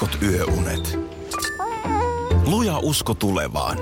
heikot 0.00 0.22
yöunet. 0.22 0.98
Luja 2.46 2.78
usko 2.78 3.14
tulevaan. 3.14 3.78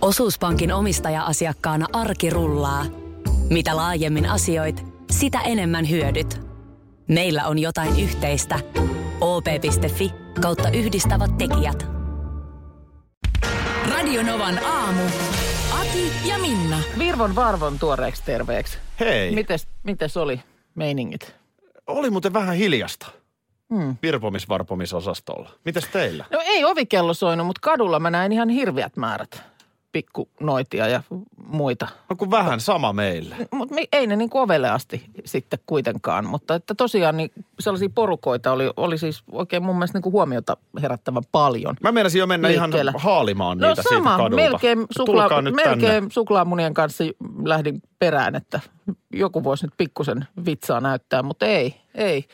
Osuuspankin 0.00 0.72
omistaja-asiakkaana 0.72 1.86
arki 1.92 2.30
rullaa. 2.30 2.84
Mitä 3.50 3.76
laajemmin 3.76 4.26
asioit, 4.26 4.86
sitä 5.10 5.40
enemmän 5.40 5.90
hyödyt. 5.90 6.40
Meillä 7.08 7.46
on 7.46 7.58
jotain 7.58 8.00
yhteistä. 8.00 8.58
op.fi 9.20 10.12
kautta 10.40 10.70
yhdistävät 10.70 11.38
tekijät. 11.38 11.86
Radionovan 13.90 14.64
aamu. 14.64 15.02
Ati 15.80 16.12
ja 16.28 16.38
Minna. 16.38 16.78
Virvon 16.98 17.34
Varvon 17.34 17.78
tuoreeksi 17.78 18.22
terveeksi. 18.24 18.78
Hei. 19.00 19.34
Mites, 19.34 19.68
mites 19.82 20.16
oli 20.16 20.40
meiningit? 20.74 21.34
Oli 21.86 22.10
muuten 22.10 22.32
vähän 22.32 22.56
hiljasta. 22.56 23.19
Hmm. 23.74 23.96
Virpomis-varpomisosastolla. 24.02 25.50
Mites 25.64 25.84
teillä? 25.92 26.24
No 26.32 26.38
ei 26.44 26.64
ovikello 26.64 27.14
soinut, 27.14 27.46
mutta 27.46 27.60
kadulla 27.62 28.00
mä 28.00 28.10
näin 28.10 28.32
ihan 28.32 28.48
hirviät 28.48 28.96
määrät 28.96 29.42
pikkunoitia 29.92 30.88
ja 30.88 31.02
muita. 31.46 31.88
No 32.08 32.16
kun 32.16 32.30
vähän 32.30 32.60
sama 32.60 32.92
meillä. 32.92 33.36
Mutta 33.52 33.74
ei 33.92 34.06
ne 34.06 34.16
niin 34.16 34.30
ovelle 34.34 34.70
asti 34.70 35.04
sitten 35.24 35.58
kuitenkaan. 35.66 36.26
Mutta 36.26 36.54
että 36.54 36.74
tosiaan 36.74 37.16
niin 37.16 37.30
sellaisia 37.60 37.88
porukoita 37.94 38.52
oli, 38.52 38.70
oli 38.76 38.98
siis 38.98 39.22
oikein 39.32 39.62
mun 39.62 39.76
mielestä 39.76 39.96
niin 39.98 40.02
kuin 40.02 40.12
huomiota 40.12 40.56
herättävän 40.82 41.22
paljon. 41.32 41.76
Mä 41.82 41.92
meinasin 41.92 42.18
jo 42.18 42.26
mennä 42.26 42.48
Liikkeellä. 42.48 42.90
ihan 42.90 43.02
haalimaan 43.02 43.58
No 43.58 43.68
niitä 43.68 43.82
siitä 43.82 43.94
sama, 43.96 44.16
kadulta. 44.16 44.36
melkein, 44.36 44.86
tänne. 45.28 45.50
melkein 45.50 46.10
suklaamunien 46.10 46.74
kanssa 46.74 47.04
lähdin 47.44 47.82
perään, 47.98 48.34
että 48.34 48.60
joku 49.12 49.44
voisi 49.44 49.66
nyt 49.66 49.74
pikkusen 49.76 50.26
vitsaa 50.46 50.80
näyttää, 50.80 51.22
mutta 51.22 51.46
ei, 51.46 51.80
ei. 51.94 52.24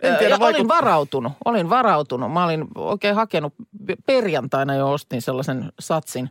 En 0.00 0.16
tiedä, 0.16 0.34
ja 0.34 0.38
vaikut- 0.38 0.56
olin 0.60 0.68
varautunut, 0.68 1.32
olin 1.44 1.70
varautunut. 1.70 2.32
Mä 2.32 2.44
olin 2.44 2.68
oikein 2.74 3.14
hakenut, 3.14 3.54
perjantaina 4.06 4.74
jo 4.74 4.92
ostin 4.92 5.22
sellaisen 5.22 5.72
satsin, 5.80 6.30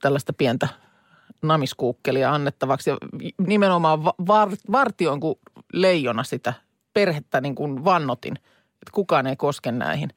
tällaista 0.00 0.32
pientä 0.32 0.68
namiskuukkelia 1.42 2.34
annettavaksi. 2.34 2.90
Ja 2.90 2.96
nimenomaan 3.38 4.04
va- 4.04 4.14
var, 4.26 4.48
vartioin 4.72 5.20
kuin 5.20 5.34
leijona 5.72 6.24
sitä 6.24 6.54
perhettä 6.94 7.40
niin 7.40 7.54
kuin 7.54 7.84
vannotin, 7.84 8.36
että 8.72 8.92
kukaan 8.92 9.26
ei 9.26 9.36
koske 9.36 9.72
näihin. 9.72 10.10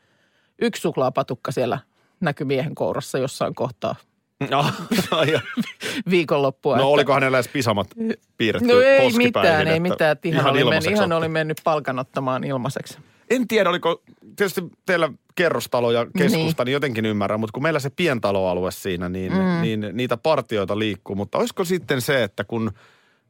Yksi 0.61 0.81
suklaapatukka 0.81 1.51
siellä 1.51 1.79
näkyi 2.19 2.45
miehen 2.45 2.75
kourassa 2.75 3.17
jossain 3.17 3.55
kohtaa 3.55 3.95
No, 4.51 4.65
ja- 5.31 5.41
viikonloppua. 6.09 6.75
no 6.75 6.81
että- 6.81 6.87
oliko 6.87 7.13
hänellä 7.13 7.37
edes 7.37 7.47
pisamat 7.47 7.87
piirretty 8.37 8.67
No 8.73 8.79
ei 8.79 9.11
mitään, 9.17 9.67
ei 9.67 9.79
mitään. 9.79 10.11
Että 10.11 10.27
ihan, 10.27 10.45
oli, 10.45 10.53
men, 10.53 10.61
ilmaiseksi 10.61 10.93
ihan 10.93 11.11
oli 11.11 11.27
mennyt 11.27 11.61
palkan 11.63 11.99
ottamaan 11.99 12.43
ilmaiseksi. 12.43 12.97
En 13.29 13.47
tiedä, 13.47 13.69
oliko, 13.69 14.01
tietysti 14.35 14.61
teillä 14.85 15.09
kerrostalo 15.35 15.91
ja 15.91 16.07
keskusta, 16.17 16.65
niin, 16.65 16.73
jotenkin 16.73 17.05
ymmärrän, 17.05 17.39
mutta 17.39 17.53
kun 17.53 17.63
meillä 17.63 17.79
se 17.79 17.89
pientaloalue 17.89 18.71
siinä, 18.71 19.09
niin, 19.09 19.31
mm. 19.33 19.61
niin 19.61 19.89
niitä 19.93 20.17
partioita 20.17 20.79
liikkuu. 20.79 21.15
Mutta 21.15 21.37
olisiko 21.37 21.63
sitten 21.65 22.01
se, 22.01 22.23
että 22.23 22.43
kun 22.43 22.71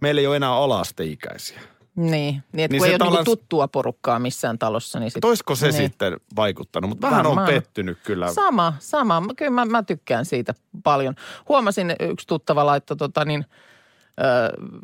meillä 0.02 0.22
ei 0.22 0.28
ole 0.28 0.36
enää 0.36 0.54
alasteikäisiä, 0.54 1.60
Niin, 1.96 2.12
niin 2.12 2.44
Niin 2.54 2.70
kun 2.70 2.80
se 2.80 2.86
ei 2.88 2.92
ole 2.92 2.98
tavallaan- 2.98 3.24
niinku 3.26 3.36
tuttua 3.36 3.68
porukkaa 3.68 4.20
missään 4.20 4.60
talossa, 4.60 5.00
niin 5.00 5.12
sitten... 5.12 5.28
olisiko 5.28 5.56
se 5.56 5.66
niin. 5.68 5.74
sitten 5.76 6.18
vaikuttanut? 6.36 6.90
Mutta 6.90 7.10
vähän 7.10 7.26
on 7.26 7.38
pettynyt 7.46 7.98
kyllä. 8.04 8.34
Sama, 8.34 8.74
sama. 8.80 9.22
Mä- 9.22 9.34
Kyllä 9.38 9.52
mä, 9.52 9.66
mä 9.66 9.84
tykkään 9.84 10.26
siitä 10.26 10.54
paljon. 10.84 11.16
Huomasin 11.50 11.96
yksi 12.00 12.28
tuttava 12.28 12.66
laitto 12.66 12.96
tota 12.96 13.26
niin, 13.26 13.46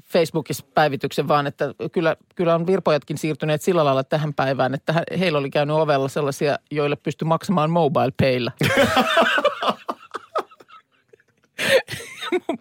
Facebookissa 0.04 0.66
päivityksen 0.74 1.28
vaan, 1.28 1.48
että 1.48 1.74
kyllä, 1.92 2.16
kyllä 2.36 2.56
on 2.56 2.68
virpojatkin 2.68 3.18
siirtyneet 3.18 3.62
sillä 3.62 3.86
lailla 3.86 4.04
tähän 4.04 4.34
päivään, 4.34 4.74
että 4.74 4.94
he- 4.94 5.04
heillä 5.20 5.40
oli 5.40 5.50
käynyt 5.50 5.76
ovella 5.76 6.08
sellaisia, 6.08 6.60
joille 6.72 6.96
pystyi 6.96 7.26
maksamaan 7.28 7.70
mobile 7.72 8.12
paylla. 8.22 8.52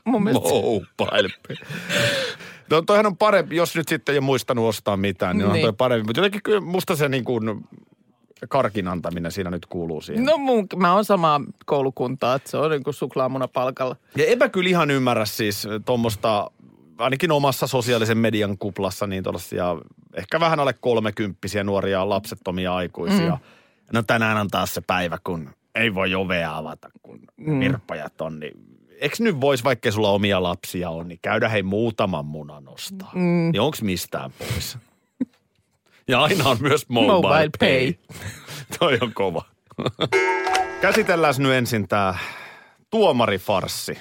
Mun 0.05 0.25
mielestä 0.25 0.49
Mobile 0.49 1.29
pay. 1.49 1.57
No 2.71 2.83
toihan 2.83 3.07
on 3.07 3.17
parempi, 3.17 3.57
jos 3.57 3.77
nyt 3.77 3.89
sitten 3.89 4.13
ei 4.13 4.19
ole 4.19 4.25
muistanut 4.25 4.69
ostaa 4.69 4.97
mitään, 4.97 5.39
niin, 5.39 5.53
niin. 5.53 5.57
on 5.57 5.61
toi 5.61 5.73
parempi. 5.73 6.07
Mutta 6.07 6.21
jotenkin 6.21 6.43
kyllä 6.43 6.61
musta 6.61 6.97
se 6.97 7.09
niin 7.09 7.25
kuin 7.25 7.65
karkin 8.49 8.89
antaminen 8.89 9.33
siinä 9.33 9.51
nyt 9.51 9.67
kuuluu 9.67 10.01
siihen. 10.01 10.25
No 10.25 10.39
mun, 10.39 10.67
mä 10.77 10.95
oon 10.95 11.05
samaa 11.05 11.41
koulukuntaa, 11.67 12.35
että 12.35 12.51
se 12.51 12.57
on 12.57 12.71
niin 12.71 12.85
kuin 12.85 12.95
suklaamuna 12.95 13.49
palkalla. 13.49 13.97
Ja 14.17 14.27
en 14.27 14.39
mä 14.39 14.49
kyllä 14.49 14.69
ihan 14.69 14.91
ymmärrä 14.91 15.25
siis 15.25 15.69
tuommoista, 15.85 16.51
ainakin 16.99 17.33
omassa 17.33 17.67
sosiaalisen 17.67 18.19
median 18.19 18.59
kuplassa, 18.59 19.07
niin 19.07 19.23
tuollaisia 19.23 19.77
ehkä 20.15 20.41
vähän 20.41 20.61
alle 20.61 20.75
kolmekymppisiä 20.81 21.65
nuoria 21.65 22.09
lapsettomia 22.09 22.75
aikuisia. 22.75 23.31
Mm. 23.31 23.93
No 23.93 24.03
tänään 24.03 24.37
on 24.37 24.49
taas 24.49 24.75
se 24.75 24.81
päivä, 24.81 25.19
kun 25.25 25.51
ei 25.75 25.95
voi 25.95 26.15
ovea 26.15 26.57
avata, 26.57 26.89
kun 27.03 27.21
mm. 27.37 27.61
virppajat 27.61 28.21
on. 28.21 28.41
Niin 28.41 28.53
eikö 29.01 29.17
nyt 29.19 29.41
voisi, 29.41 29.65
vaikka 29.65 29.91
sulla 29.91 30.11
omia 30.11 30.43
lapsia 30.43 30.91
on, 30.91 31.09
niin 31.09 31.19
käydä 31.23 31.49
hei 31.49 31.63
muutaman 31.63 32.27
munan 32.27 32.69
ostaa. 32.69 33.13
Mm. 33.15 33.51
Niin 33.53 33.61
onks 33.61 33.83
mistään 33.83 34.33
pois? 34.39 34.79
Ja 36.09 36.23
aina 36.23 36.49
on 36.49 36.57
myös 36.61 36.89
mobile, 36.89 37.13
Mobile 37.13 37.51
pay. 37.59 37.93
pay. 37.93 38.19
Toi 38.79 38.99
on 39.01 39.15
kova. 39.15 39.45
Käsitellään 40.81 41.35
nyt 41.39 41.53
ensin 41.53 41.89
tämä 41.89 42.15
tuomarifarssi. 42.91 43.99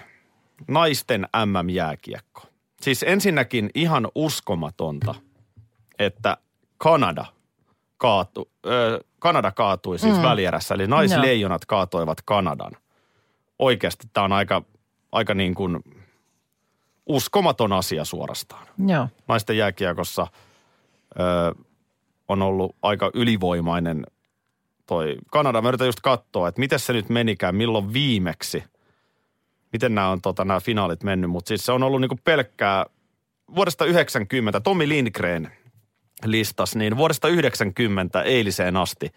Naisten 0.68 1.28
MM-jääkiekko. 1.46 2.42
Siis 2.82 3.04
ensinnäkin 3.04 3.70
ihan 3.76 4.08
uskomatonta, 4.16 5.16
että 6.00 6.38
Kanada, 6.78 7.26
kaatu, 7.98 8.52
ö, 8.66 9.04
Kanada 9.20 9.52
kaatui 9.52 10.00
siis 10.00 10.16
mm. 10.16 10.22
välierässä, 10.22 10.76
eli 10.76 10.88
naisleijonat 10.88 11.66
kaatoivat 11.66 12.22
Kanadan. 12.22 12.72
Oikeasti 13.60 14.08
tämä 14.14 14.26
on 14.26 14.32
aika, 14.32 14.64
aika 15.12 15.34
niin 15.34 15.56
kuin 15.56 15.80
uskomaton 17.06 17.74
asia 17.74 18.06
suorastaan 18.06 18.68
Joo. 18.88 19.08
naisten 19.28 19.58
jääkiekossa 19.58 20.28
ö, 21.20 21.64
on 22.28 22.42
ollut 22.42 22.76
aika 22.82 23.12
ylivoimainen 23.14 24.06
toi 24.86 25.18
Kanada. 25.32 25.62
Mä 25.62 25.68
yritän 25.68 25.88
just 25.88 26.00
katsoa, 26.00 26.48
että 26.48 26.60
miten 26.60 26.80
se 26.80 26.94
nyt 26.94 27.10
menikään, 27.10 27.56
milloin 27.56 27.94
viimeksi, 27.94 28.64
miten 29.74 29.96
nämä 29.96 30.10
on 30.10 30.22
tota, 30.22 30.46
nämä 30.46 30.60
finaalit 30.60 31.04
mennyt. 31.04 31.30
Mutta 31.30 31.48
siis 31.48 31.66
se 31.66 31.72
on 31.72 31.84
ollut 31.84 32.02
niinku 32.02 32.20
pelkkää 32.24 32.86
vuodesta 33.56 33.86
90, 33.86 34.60
Tommi 34.60 34.90
Lindgren 34.90 35.52
listas, 36.26 36.76
niin 36.76 36.98
vuodesta 36.98 37.28
90 37.28 38.22
eiliseen 38.22 38.78
asti 38.78 39.12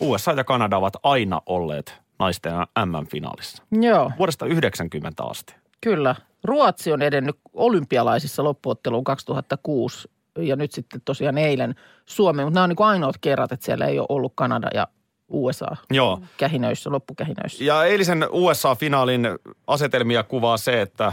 USA 0.00 0.32
ja 0.32 0.44
Kanada 0.44 0.76
ovat 0.76 0.96
aina 1.02 1.42
olleet 1.46 2.00
naisten 2.20 2.52
MM-finaalissa. 2.84 3.62
Joo. 3.72 4.12
Vuodesta 4.18 4.46
90 4.46 5.24
asti. 5.24 5.54
Kyllä. 5.80 6.14
Ruotsi 6.44 6.92
on 6.92 7.02
edennyt 7.02 7.36
olympialaisissa 7.52 8.44
loppuotteluun 8.44 9.04
2006 9.04 10.08
ja 10.38 10.56
nyt 10.56 10.72
sitten 10.72 11.00
tosiaan 11.04 11.38
eilen 11.38 11.74
Suomi, 12.06 12.44
mutta 12.44 12.54
nämä 12.54 12.64
on 12.64 12.68
niin 12.68 12.86
ainoat 12.86 13.16
kerrat, 13.20 13.52
että 13.52 13.66
siellä 13.66 13.86
ei 13.86 13.98
ole 13.98 14.06
ollut 14.08 14.32
Kanada 14.36 14.68
ja 14.74 14.88
USA 15.28 15.76
Joo. 15.90 16.20
kähinöissä, 16.36 16.90
loppukähinöissä. 16.90 17.64
Ja 17.64 17.84
eilisen 17.84 18.26
USA-finaalin 18.30 19.28
asetelmia 19.66 20.22
kuvaa 20.22 20.56
se, 20.56 20.82
että 20.82 21.12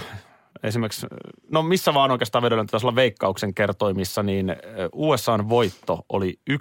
esimerkiksi, 0.64 1.08
no 1.52 1.64
missä 1.64 1.94
vaan 1.94 2.12
oikeastaan 2.12 2.42
vedellä 2.42 2.66
taisi 2.66 2.86
olla 2.86 2.96
veikkauksen 2.96 3.54
kertoimissa, 3.54 4.24
niin 4.24 4.56
USAn 4.94 5.50
voitto 5.50 6.06
oli 6.10 6.40
1,05. 6.52 6.58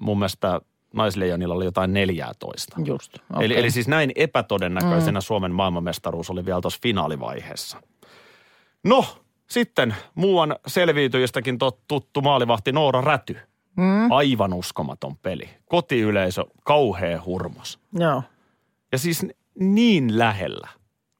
Mun 0.00 0.18
mielestä 0.18 0.60
naisleijonilla 0.92 1.54
oli 1.54 1.64
jotain 1.64 1.92
14. 1.92 2.76
Just. 2.84 3.14
Okay. 3.30 3.44
Eli, 3.44 3.58
eli 3.58 3.70
siis 3.70 3.88
näin 3.88 4.12
epätodennäköisenä 4.14 5.18
mm. 5.18 5.22
Suomen 5.22 5.52
maailmanmestaruus 5.52 6.30
oli 6.30 6.46
vielä 6.46 6.60
tuossa 6.60 6.80
finaalivaiheessa. 6.82 7.82
No, 8.84 9.04
sitten 9.46 9.94
muuan 10.14 10.56
selviytyjistäkin 10.66 11.58
tuttu 11.88 12.20
maalivahti 12.20 12.72
Noora 12.72 13.00
Räty. 13.00 13.36
Mm. 13.76 14.12
Aivan 14.12 14.52
uskomaton 14.52 15.16
peli. 15.16 15.48
Kotiyleisö, 15.64 16.44
kauhea 16.64 17.22
hurmos. 17.26 17.78
Joo. 17.92 18.22
Ja 18.92 18.98
siis 18.98 19.26
niin 19.58 20.18
lähellä. 20.18 20.68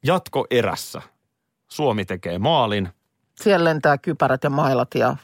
Jatko 0.05 0.47
erässä. 0.51 1.01
Suomi 1.67 2.05
tekee 2.05 2.39
maalin. 2.39 2.89
Siellä 3.41 3.63
lentää 3.63 3.97
kypärät 3.97 4.43
ja 4.43 4.49
mailat 4.49 4.87
ja 4.95 5.15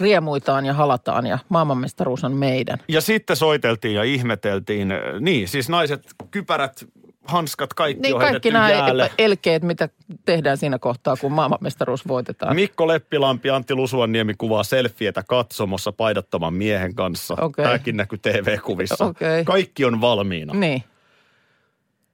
riemuitaan 0.00 0.66
ja 0.66 0.74
halataan 0.74 1.26
ja 1.26 1.38
maailmanmestaruus 1.48 2.24
on 2.24 2.36
meidän. 2.36 2.78
Ja 2.88 3.00
sitten 3.00 3.36
soiteltiin 3.36 3.94
ja 3.94 4.02
ihmeteltiin. 4.04 4.92
Niin, 5.20 5.48
siis 5.48 5.68
naiset, 5.68 6.02
kypärät, 6.30 6.86
hanskat, 7.24 7.74
kaikki 7.74 8.02
Niin 8.02 8.14
on 8.14 8.20
kaikki 8.20 8.50
nämä 8.50 8.70
jäälle. 8.70 9.10
elkeet, 9.18 9.62
mitä 9.62 9.88
tehdään 10.24 10.56
siinä 10.56 10.78
kohtaa, 10.78 11.16
kun 11.16 11.32
maailmanmestaruus 11.32 12.08
voitetaan. 12.08 12.54
Mikko 12.54 12.88
Leppilampi 12.88 13.50
Antti 13.50 13.74
Lusuanniemi 13.74 14.34
kuvaa 14.38 14.64
selfietä 14.64 15.22
katsomossa 15.28 15.92
paidattoman 15.92 16.54
miehen 16.54 16.94
kanssa. 16.94 17.34
Okei. 17.40 17.64
Tämäkin 17.64 17.96
näkyy 17.96 18.18
TV-kuvissa. 18.18 19.04
Okei. 19.04 19.44
Kaikki 19.44 19.84
on 19.84 20.00
valmiina. 20.00 20.54
Niin, 20.54 20.84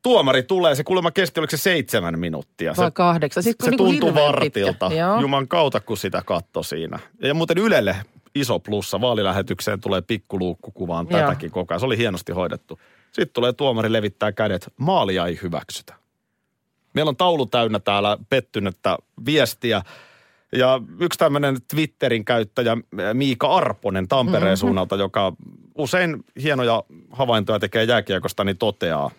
Tuomari 0.09 0.43
tulee, 0.43 0.75
se 0.75 0.85
kuulemma 0.85 1.11
kesti, 1.11 1.41
oliko 1.41 1.51
se 1.51 1.57
seitsemän 1.57 2.19
minuuttia. 2.19 2.75
vai 2.77 2.87
Se, 2.87 2.91
kahdeksan. 2.91 3.43
Siis 3.43 3.57
se 3.65 3.71
niin 3.71 3.79
tuntui 3.79 4.15
vartilta. 4.15 4.91
Joo. 4.95 5.21
Juman 5.21 5.49
kautta, 5.49 5.81
kun 5.81 5.97
sitä 5.97 6.23
katto 6.27 6.63
siinä. 6.63 6.99
Ja 7.23 7.35
muuten 7.35 7.59
Ylelle 7.59 7.97
iso 8.35 8.59
plussa. 8.59 9.01
Vaalilähetykseen 9.01 9.81
tulee 9.81 10.03
pikkuluukkukuvaan 10.03 11.07
Joo. 11.11 11.21
tätäkin 11.21 11.51
koko 11.51 11.75
ajan. 11.75 11.81
Se 11.81 11.87
oli 11.87 11.99
hienosti 11.99 12.33
hoidettu. 12.33 12.81
Sitten 13.13 13.33
tulee 13.33 13.53
tuomari 13.53 13.93
levittää 13.93 14.33
kädet. 14.33 14.73
Maalia 14.77 15.27
ei 15.27 15.39
hyväksytä. 15.43 15.95
Meillä 16.95 17.09
on 17.09 17.17
taulu 17.17 17.47
täynnä 17.47 17.79
täällä 17.79 18.19
pettynyttä 18.29 18.99
viestiä. 19.27 19.83
Ja 20.53 20.81
yksi 21.01 21.19
tämmöinen 21.19 21.57
Twitterin 21.71 22.25
käyttäjä 22.25 22.77
Miika 23.13 23.57
Arponen 23.57 24.09
Tampereen 24.09 24.45
mm-hmm. 24.45 24.57
suunnalta, 24.57 24.97
joka 24.97 25.33
usein 25.75 26.25
hienoja 26.43 26.83
havaintoja 27.11 27.59
tekee 27.59 27.85
jääkiekosta, 27.85 28.45
niin 28.45 28.59
toteaa, 28.59 29.11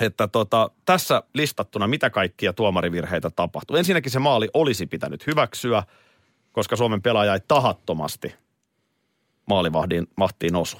että 0.00 0.28
tota, 0.28 0.70
tässä 0.84 1.22
listattuna 1.34 1.86
mitä 1.86 2.10
kaikkia 2.10 2.52
tuomarivirheitä 2.52 3.30
tapahtuu. 3.30 3.76
Ensinnäkin 3.76 4.12
se 4.12 4.18
maali 4.18 4.48
olisi 4.54 4.86
pitänyt 4.86 5.26
hyväksyä, 5.26 5.82
koska 6.52 6.76
Suomen 6.76 7.02
pelaaja 7.02 7.34
ei 7.34 7.40
tahattomasti 7.48 8.34
maalivahdin 9.46 10.06
mahtiin 10.16 10.56
osu. 10.56 10.76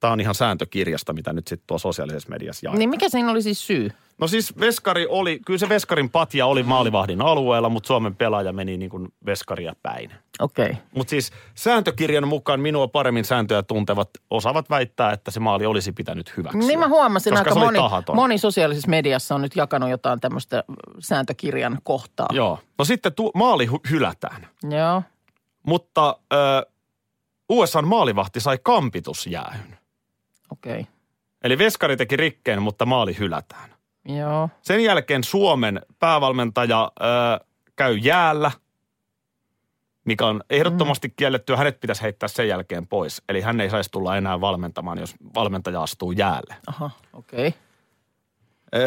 Tämä 0.00 0.12
on 0.12 0.20
ihan 0.20 0.34
sääntökirjasta, 0.34 1.12
mitä 1.12 1.32
nyt 1.32 1.48
sitten 1.48 1.66
tuo 1.66 1.78
sosiaalisessa 1.78 2.30
mediassa 2.30 2.66
jaetaan. 2.66 2.78
Niin 2.78 2.90
mikä 2.90 3.08
siinä 3.08 3.30
oli 3.30 3.42
siis 3.42 3.66
syy? 3.66 3.90
No 4.20 4.28
siis 4.28 4.58
Veskari 4.60 5.06
oli, 5.08 5.40
kyllä 5.46 5.58
se 5.58 5.68
Veskarin 5.68 6.10
patja 6.10 6.46
oli 6.46 6.62
maalivahdin 6.62 7.22
alueella, 7.22 7.68
mutta 7.68 7.86
Suomen 7.86 8.16
pelaaja 8.16 8.52
meni 8.52 8.76
niin 8.76 8.90
kuin 8.90 9.08
Veskaria 9.26 9.72
päin. 9.82 10.12
Okei. 10.40 10.66
Okay. 10.66 10.76
Mutta 10.94 11.10
siis 11.10 11.32
sääntökirjan 11.54 12.28
mukaan 12.28 12.60
minua 12.60 12.88
paremmin 12.88 13.24
sääntöjä 13.24 13.62
tuntevat 13.62 14.10
osaavat 14.30 14.70
väittää, 14.70 15.12
että 15.12 15.30
se 15.30 15.40
maali 15.40 15.66
olisi 15.66 15.92
pitänyt 15.92 16.36
hyväksyä. 16.36 16.60
Niin 16.60 16.78
mä 16.78 16.88
huomasin, 16.88 17.32
koska 17.32 17.40
aika 17.40 17.54
se 17.54 17.58
oli 17.58 17.66
moni, 17.66 17.78
tahaton. 17.78 18.16
moni 18.16 18.38
sosiaalisessa 18.38 18.90
mediassa 18.90 19.34
on 19.34 19.42
nyt 19.42 19.56
jakanut 19.56 19.90
jotain 19.90 20.20
tämmöistä 20.20 20.64
sääntökirjan 20.98 21.78
kohtaa. 21.82 22.28
Joo. 22.32 22.58
No 22.78 22.84
sitten 22.84 23.14
tu- 23.14 23.30
maali 23.34 23.66
hy- 23.66 23.90
hylätään. 23.90 24.48
Joo. 24.70 25.02
Mutta 25.66 26.16
ö, 26.32 26.36
USAn 27.48 27.88
maalivahti 27.88 28.40
sai 28.40 28.58
kampitusjäähyn. 28.62 29.78
Okei. 30.52 30.80
Okay. 30.80 30.92
Eli 31.42 31.58
Veskari 31.58 31.96
teki 31.96 32.16
rikkeen, 32.16 32.62
mutta 32.62 32.86
maali 32.86 33.18
hylätään. 33.18 33.75
Joo. 34.06 34.48
Sen 34.62 34.84
jälkeen 34.84 35.24
Suomen 35.24 35.80
päävalmentaja 35.98 36.92
ö, 37.00 37.44
käy 37.76 37.96
jäällä, 37.96 38.50
mikä 40.04 40.26
on 40.26 40.42
ehdottomasti 40.50 41.12
kiellettyä. 41.16 41.56
Hänet 41.56 41.80
pitäisi 41.80 42.02
heittää 42.02 42.28
sen 42.28 42.48
jälkeen 42.48 42.86
pois. 42.86 43.22
Eli 43.28 43.40
hän 43.40 43.60
ei 43.60 43.70
saisi 43.70 43.90
tulla 43.90 44.16
enää 44.16 44.40
valmentamaan, 44.40 44.98
jos 44.98 45.14
valmentaja 45.34 45.82
astuu 45.82 46.12
jäälle. 46.12 46.56
Aha, 46.66 46.90
okei. 47.12 47.48
Okay. 47.48 47.60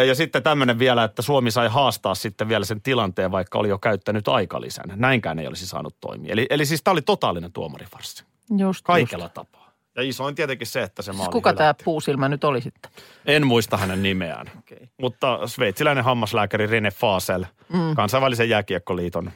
Ja 0.08 0.16
sitten 0.16 0.44
tämmöinen 0.44 0.80
vielä, 0.80 1.04
että 1.04 1.22
Suomi 1.22 1.52
sai 1.52 1.68
haastaa 1.68 2.16
sitten 2.16 2.50
vielä 2.50 2.66
sen 2.66 2.82
tilanteen, 2.82 3.32
vaikka 3.32 3.60
oli 3.60 3.70
jo 3.70 3.78
käyttänyt 3.78 4.28
aikalisän. 4.28 4.86
Näinkään 4.96 5.40
ei 5.40 5.48
olisi 5.48 5.68
saanut 5.68 5.96
toimia. 6.02 6.34
Eli, 6.34 6.48
eli 6.50 6.66
siis 6.66 6.84
tämä 6.84 6.92
oli 6.92 7.02
totaalinen 7.02 7.52
tuomarifarssi. 7.52 8.24
Just, 8.58 8.84
Kaikella 8.84 9.26
just. 9.26 9.34
tapaa. 9.34 9.59
Ja 10.00 10.10
isoin 10.10 10.36
tietenkin 10.36 10.68
se, 10.68 10.84
että 10.84 11.02
se 11.02 11.12
maali 11.14 11.32
Kuka 11.32 11.54
tämä 11.54 11.66
hylättiin. 11.66 11.86
puusilmä 11.86 12.30
nyt 12.30 12.44
oli 12.44 12.62
sitten? 12.62 12.92
En 13.26 13.48
muista 13.48 13.78
hänen 13.78 14.04
nimeään. 14.04 14.52
Okei. 14.60 14.90
Mutta 15.02 15.48
sveitsiläinen 15.48 16.04
hammaslääkäri 16.04 16.68
Rene 16.68 16.92
Fasel, 16.92 17.46
mm. 17.74 17.96
kansainvälisen 17.96 18.50
jääkiekkoliiton 18.50 19.32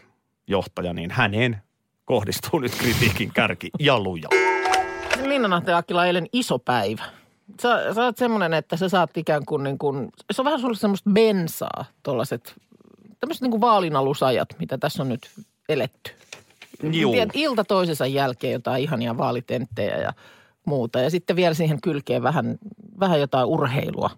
johtaja, 0.47 0.93
niin 0.93 1.11
häneen 1.11 1.57
kohdistuu 2.05 2.59
nyt 2.59 2.75
kritiikin 2.75 3.31
kärki 3.33 3.69
ja 3.79 3.99
luja. 3.99 4.29
Linnanahteen 5.23 5.77
Akila 5.77 6.05
eilen 6.05 6.27
iso 6.33 6.59
päivä. 6.59 7.03
Sä, 7.61 7.93
sä 7.93 8.03
oot 8.03 8.17
semmoinen, 8.17 8.53
että 8.53 8.77
sä 8.77 8.89
saat 8.89 9.17
ikään 9.17 9.45
kuin, 9.45 9.63
niin 9.63 9.77
kuin 9.77 10.09
se 10.31 10.41
on 10.41 10.45
vähän 10.45 10.59
sulle 10.59 10.75
semmoista 10.75 11.09
bensaa, 11.09 11.85
tuollaiset, 12.03 12.55
tämmöiset 13.19 13.41
niin 13.41 13.51
kuin 13.51 13.61
vaalinalusajat, 13.61 14.49
mitä 14.59 14.77
tässä 14.77 15.03
on 15.03 15.09
nyt 15.09 15.29
eletty. 15.69 16.11
Juu. 16.91 17.11
Tiedät, 17.11 17.29
ilta 17.33 17.63
toisensa 17.63 18.05
jälkeen 18.05 18.53
jotain 18.53 18.83
ihania 18.83 19.17
vaalitenttejä 19.17 19.97
ja 19.97 20.13
muuta. 20.65 20.99
Ja 20.99 21.09
sitten 21.09 21.35
vielä 21.35 21.53
siihen 21.53 21.81
kylkeen 21.81 22.23
vähän, 22.23 22.57
vähän 22.99 23.19
jotain 23.19 23.45
urheilua, 23.45 24.09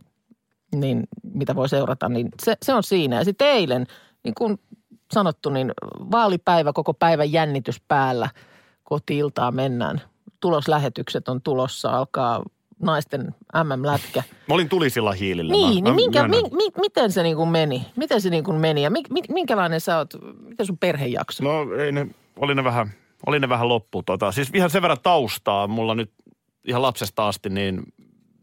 niin 0.76 1.04
mitä 1.34 1.56
voi 1.56 1.70
seurata, 1.70 2.10
niin 2.10 2.30
se, 2.44 2.58
se 2.66 2.74
on 2.74 2.84
siinä. 2.84 3.16
Ja 3.16 3.24
sitten 3.24 3.48
eilen, 3.48 3.88
niin 4.24 4.36
kuin 4.36 4.60
sanottu, 5.14 5.50
niin 5.50 5.72
vaalipäivä, 6.12 6.74
koko 6.74 6.94
päivän 6.94 7.32
jännitys 7.32 7.82
päällä, 7.88 8.30
koti-iltaa 8.84 9.52
mennään. 9.52 10.02
Tuloslähetykset 10.40 11.30
on 11.30 11.42
tulossa, 11.42 11.90
alkaa 11.90 12.44
naisten 12.80 13.36
MM-lätkä. 13.64 14.24
Mä 14.48 14.54
olin 14.54 14.70
tulisilla 14.70 15.12
hiilillä. 15.12 15.52
Niin, 15.52 15.84
mä, 15.84 15.90
niin 15.90 15.96
minkä, 15.96 16.28
mi, 16.28 16.42
mi, 16.52 16.68
miten 16.82 17.12
se 17.12 17.24
niin 17.24 17.38
kuin 17.38 17.50
meni? 17.50 17.86
Miten 17.96 18.22
se 18.22 18.30
niin 18.30 18.44
kuin 18.44 18.58
meni 18.58 18.84
ja 18.84 18.90
mi, 18.90 19.04
mi, 19.10 19.22
minkälainen 19.30 19.82
sä 19.82 19.98
oot, 19.98 20.14
miten 20.40 20.66
sun 20.66 20.78
perhe 20.78 21.08
jakso? 21.08 21.44
No 21.44 21.76
ei 21.76 21.92
ne, 21.92 22.08
oli 22.40 22.56
ne 22.56 22.64
vähän, 22.64 22.92
oli 23.26 23.40
ne 23.40 23.50
vähän 23.50 23.70
loppu. 23.70 24.04
Tota. 24.04 24.32
Siis 24.32 24.50
ihan 24.54 24.70
sen 24.70 24.82
verran 24.82 24.98
taustaa. 25.04 25.68
Mulla 25.68 25.96
nyt 25.96 26.12
ihan 26.66 26.82
lapsesta 26.82 27.28
asti, 27.28 27.50
niin 27.50 27.84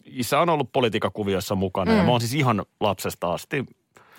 isä 0.04 0.40
on 0.40 0.48
ollut 0.48 0.72
politiikakuviossa 0.72 1.54
mukana. 1.54 1.92
Mm. 1.92 1.98
Ja 1.98 2.04
mä 2.04 2.10
oon 2.10 2.20
siis 2.20 2.34
ihan 2.34 2.62
lapsesta 2.80 3.32
asti 3.32 3.64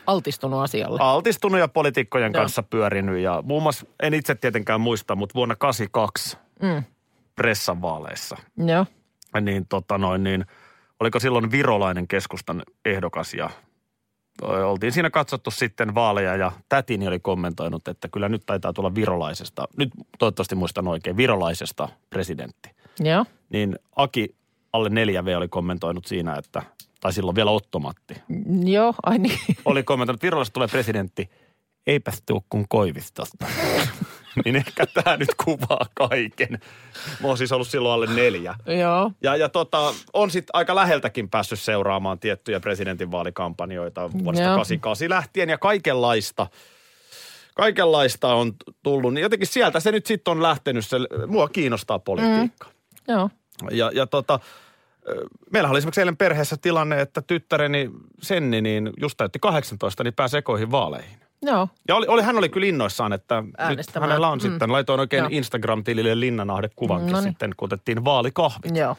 Altistunut 0.08 0.60
asialle. 0.64 1.00
altistunut 1.02 1.60
ja 1.60 1.68
poliitikkojen 1.68 2.32
Joo. 2.34 2.42
kanssa 2.42 2.64
pyörinyt. 2.64 3.20
Ja 3.20 3.44
muun 3.46 3.64
muassa, 3.64 3.86
en 4.04 4.14
itse 4.14 4.36
tietenkään 4.36 4.82
muista, 4.82 5.16
mutta 5.16 5.34
vuonna 5.36 5.56
82 5.56 6.38
Mm. 6.62 6.84
pressan 7.36 7.82
vaaleissa, 7.82 8.38
Joo. 8.58 8.86
niin, 9.42 9.66
tota 9.70 9.98
noin, 9.98 10.24
niin 10.24 10.46
oliko 11.00 11.20
silloin 11.20 11.52
virolainen 11.52 12.08
keskustan 12.08 12.64
ehdokas 12.86 13.34
ja 13.34 13.50
oltiin 14.42 14.92
siinä 14.92 15.10
katsottu 15.10 15.52
sitten 15.52 15.96
vaaleja 15.96 16.36
ja 16.36 16.52
tätini 16.70 17.08
oli 17.08 17.20
kommentoinut, 17.20 17.88
että 17.88 18.08
kyllä 18.08 18.30
nyt 18.30 18.44
taitaa 18.46 18.74
tulla 18.74 18.96
virolaisesta, 18.96 19.68
nyt 19.78 19.90
toivottavasti 20.20 20.56
muistan 20.56 20.88
oikein, 20.88 21.18
virolaisesta 21.18 21.90
presidentti. 22.10 22.70
Joo. 23.00 23.26
Niin 23.50 23.80
Aki 23.96 24.36
alle 24.74 24.90
4V 24.90 25.38
oli 25.38 25.48
kommentoinut 25.48 26.06
siinä, 26.06 26.36
että, 26.36 26.64
tai 27.02 27.14
silloin 27.14 27.36
vielä 27.36 27.52
Ottomatti, 27.52 28.16
Joo, 28.64 28.94
ai 29.04 29.18
niin. 29.18 29.40
oli 29.66 29.84
kommentoinut, 29.84 30.18
että 30.18 30.26
Virolasta 30.26 30.54
tulee 30.54 30.68
presidentti, 30.68 31.30
eipäs 31.88 32.24
tuu 32.26 32.46
kun 32.50 32.66
Koivistosta. 32.70 33.46
niin 34.46 34.56
ehkä 34.56 34.86
tämä 34.86 35.18
nyt 35.18 35.36
kuvaa 35.44 35.86
kaiken. 35.94 36.60
Mä 37.22 37.28
oon 37.28 37.38
siis 37.38 37.52
ollut 37.52 37.68
silloin 37.68 37.94
alle 37.94 38.08
neljä. 38.08 38.56
Joo. 38.80 39.12
Ja, 39.22 39.36
ja 39.36 39.50
tota, 39.50 39.94
on 40.14 40.32
sitten 40.32 40.56
aika 40.56 40.76
läheltäkin 40.76 41.30
päässyt 41.30 41.60
seuraamaan 41.60 42.20
tiettyjä 42.20 42.60
presidentinvaalikampanjoita 42.60 44.12
vuodesta 44.12 44.44
Joo. 44.44 44.56
88 44.56 45.10
lähtien 45.10 45.50
ja 45.50 45.58
kaikenlaista. 45.58 46.48
Kaikenlaista 47.56 48.34
on 48.34 48.54
tullut. 48.84 49.14
Niin 49.14 49.22
jotenkin 49.24 49.48
sieltä 49.48 49.80
se 49.80 49.92
nyt 49.92 50.06
sitten 50.06 50.32
on 50.32 50.44
lähtenyt. 50.44 50.86
Se, 50.86 50.98
mua 51.28 51.48
kiinnostaa 51.48 52.00
politiikka. 52.00 52.68
Mm. 52.68 52.74
Joo. 53.08 53.30
Ja, 53.72 53.92
ja 53.94 54.08
tota, 54.08 54.40
ö, 55.10 55.26
meillähän 55.52 55.72
oli 55.72 55.78
esimerkiksi 55.78 56.02
eilen 56.02 56.18
perheessä 56.18 56.58
tilanne, 56.58 57.02
että 57.02 57.22
tyttäreni 57.22 57.92
Senni 58.22 58.62
niin 58.62 58.90
just 59.02 59.18
täytti 59.18 59.40
18, 59.40 60.04
niin 60.04 60.14
pääsi 60.14 60.38
ekoihin 60.38 60.72
vaaleihin. 60.72 61.18
Joo. 61.42 61.68
Ja 61.88 61.96
oli, 61.96 62.08
oli, 62.08 62.22
hän 62.22 62.38
oli 62.38 62.50
kyllä 62.50 62.68
innoissaan, 62.68 63.14
että 63.14 63.44
nyt 63.70 63.96
hänellä 64.02 64.28
on 64.28 64.38
Mm. 64.38 64.42
sitten, 64.42 64.72
laitoin 64.72 65.00
oikein 65.00 65.20
Joo. 65.22 65.30
Instagram-tilille 65.32 66.20
Linnanahde-kuvankin 66.20 67.12
Noniin. 67.12 67.24
sitten, 67.32 67.54
kun 67.58 67.66
otettiin 67.66 68.06
vaalikahvit. 68.06 68.76
Joo. 68.76 68.98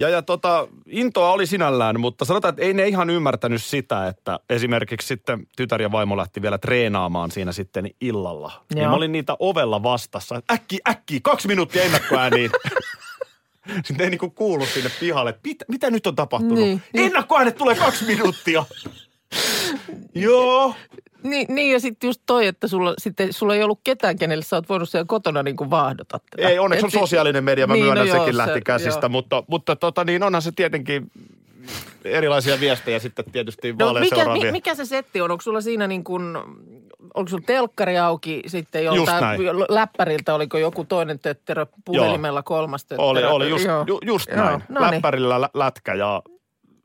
Ja, 0.00 0.08
ja 0.08 0.22
tota, 0.22 0.68
intoa 0.86 1.30
oli 1.32 1.46
sinällään, 1.46 2.00
mutta 2.00 2.24
sanotaan, 2.24 2.52
että 2.52 2.62
ei 2.62 2.74
ne 2.74 2.88
ihan 2.88 3.10
ymmärtänyt 3.10 3.62
sitä, 3.62 4.08
että 4.08 4.38
esimerkiksi 4.50 5.06
sitten 5.08 5.46
tytär 5.56 5.82
ja 5.82 5.92
vaimo 5.92 6.16
lähti 6.16 6.42
vielä 6.42 6.58
treenaamaan 6.58 7.30
siinä 7.30 7.52
sitten 7.52 7.90
illalla. 8.00 8.52
Niin 8.74 8.82
Joo. 8.82 8.90
mä 8.90 8.96
olin 8.96 9.12
niitä 9.12 9.36
ovella 9.38 9.82
vastassa, 9.82 10.42
äkki, 10.52 10.78
äkki, 10.88 11.20
kaksi 11.20 11.48
minuuttia 11.48 11.82
ennakkoääniin. 11.82 12.50
Sitten 13.84 14.04
ei 14.04 14.10
niinku 14.10 14.30
kuulu 14.30 14.66
sinne 14.66 14.90
pihalle, 15.00 15.30
että 15.30 15.40
mitä, 15.48 15.64
mitä 15.68 15.90
nyt 15.90 16.06
on 16.06 16.14
tapahtunut? 16.14 16.58
Niin, 16.58 16.82
niin. 16.92 17.06
Ennakkoäänet 17.06 17.56
tulee 17.56 17.74
kaksi 17.74 18.04
minuuttia. 18.04 18.64
Joo. 20.14 20.74
Niin, 21.22 21.54
niin 21.54 21.72
ja 21.72 21.80
sitten 21.80 22.08
just 22.08 22.22
toi, 22.26 22.46
että 22.46 22.68
sulla, 22.68 22.94
sitten, 22.98 23.32
sulla 23.32 23.54
ei 23.54 23.62
ollut 23.62 23.80
ketään, 23.84 24.18
kenelle 24.18 24.44
sä 24.44 24.56
oot 24.56 24.68
voinut 24.68 24.88
siellä 24.88 25.06
kotona 25.08 25.42
niin 25.42 25.56
kuin 25.56 25.70
vaahdota 25.70 26.20
tätä. 26.30 26.48
Ei, 26.48 26.58
onneksi 26.58 26.80
Et 26.80 26.84
on 26.84 26.90
sit- 26.90 27.00
sosiaalinen 27.00 27.44
media, 27.44 27.66
mä 27.66 27.72
Niin, 27.74 27.84
myönnän, 27.84 28.06
no 28.06 28.14
joo, 28.14 28.18
sekin 28.20 28.34
se- 28.34 28.38
lähti 28.38 28.60
käsistä, 28.60 29.00
joo. 29.04 29.08
mutta, 29.08 29.44
mutta 29.46 29.76
tota, 29.76 30.04
niin 30.04 30.22
onhan 30.22 30.42
se 30.42 30.52
tietenkin 30.52 31.10
erilaisia 32.04 32.60
viestejä 32.60 32.98
sitten 32.98 33.24
tietysti 33.32 33.72
No, 33.78 33.92
mikä, 33.92 34.24
mi, 34.32 34.52
mikä 34.52 34.74
se 34.74 34.84
setti 34.84 35.20
on? 35.20 35.30
Onko 35.30 35.42
sulla 35.42 35.60
siinä 35.60 35.86
niin 35.86 36.04
kuin, 36.04 36.36
onko 37.14 37.28
sulla 37.28 37.42
telkkari 37.46 37.98
auki 37.98 38.42
sitten 38.46 38.84
joltain 38.84 39.24
läppäriltä, 39.68 40.34
oliko 40.34 40.58
joku 40.58 40.84
toinen 40.84 41.18
tötterö, 41.18 41.66
puhelimella 41.84 42.42
kolmas 42.42 42.84
tötterö? 42.84 43.08
Oli, 43.08 43.24
oli 43.24 43.50
just, 43.50 43.64
Joo. 43.64 43.84
ju, 43.86 43.98
just 44.06 44.28
Joo, 44.30 44.44
näin. 44.44 44.62
no 44.68 44.80
niin. 44.80 44.90
Läppärillä 44.94 45.40
lä- 45.40 45.50
lätkä 45.54 45.94
ja 45.94 46.22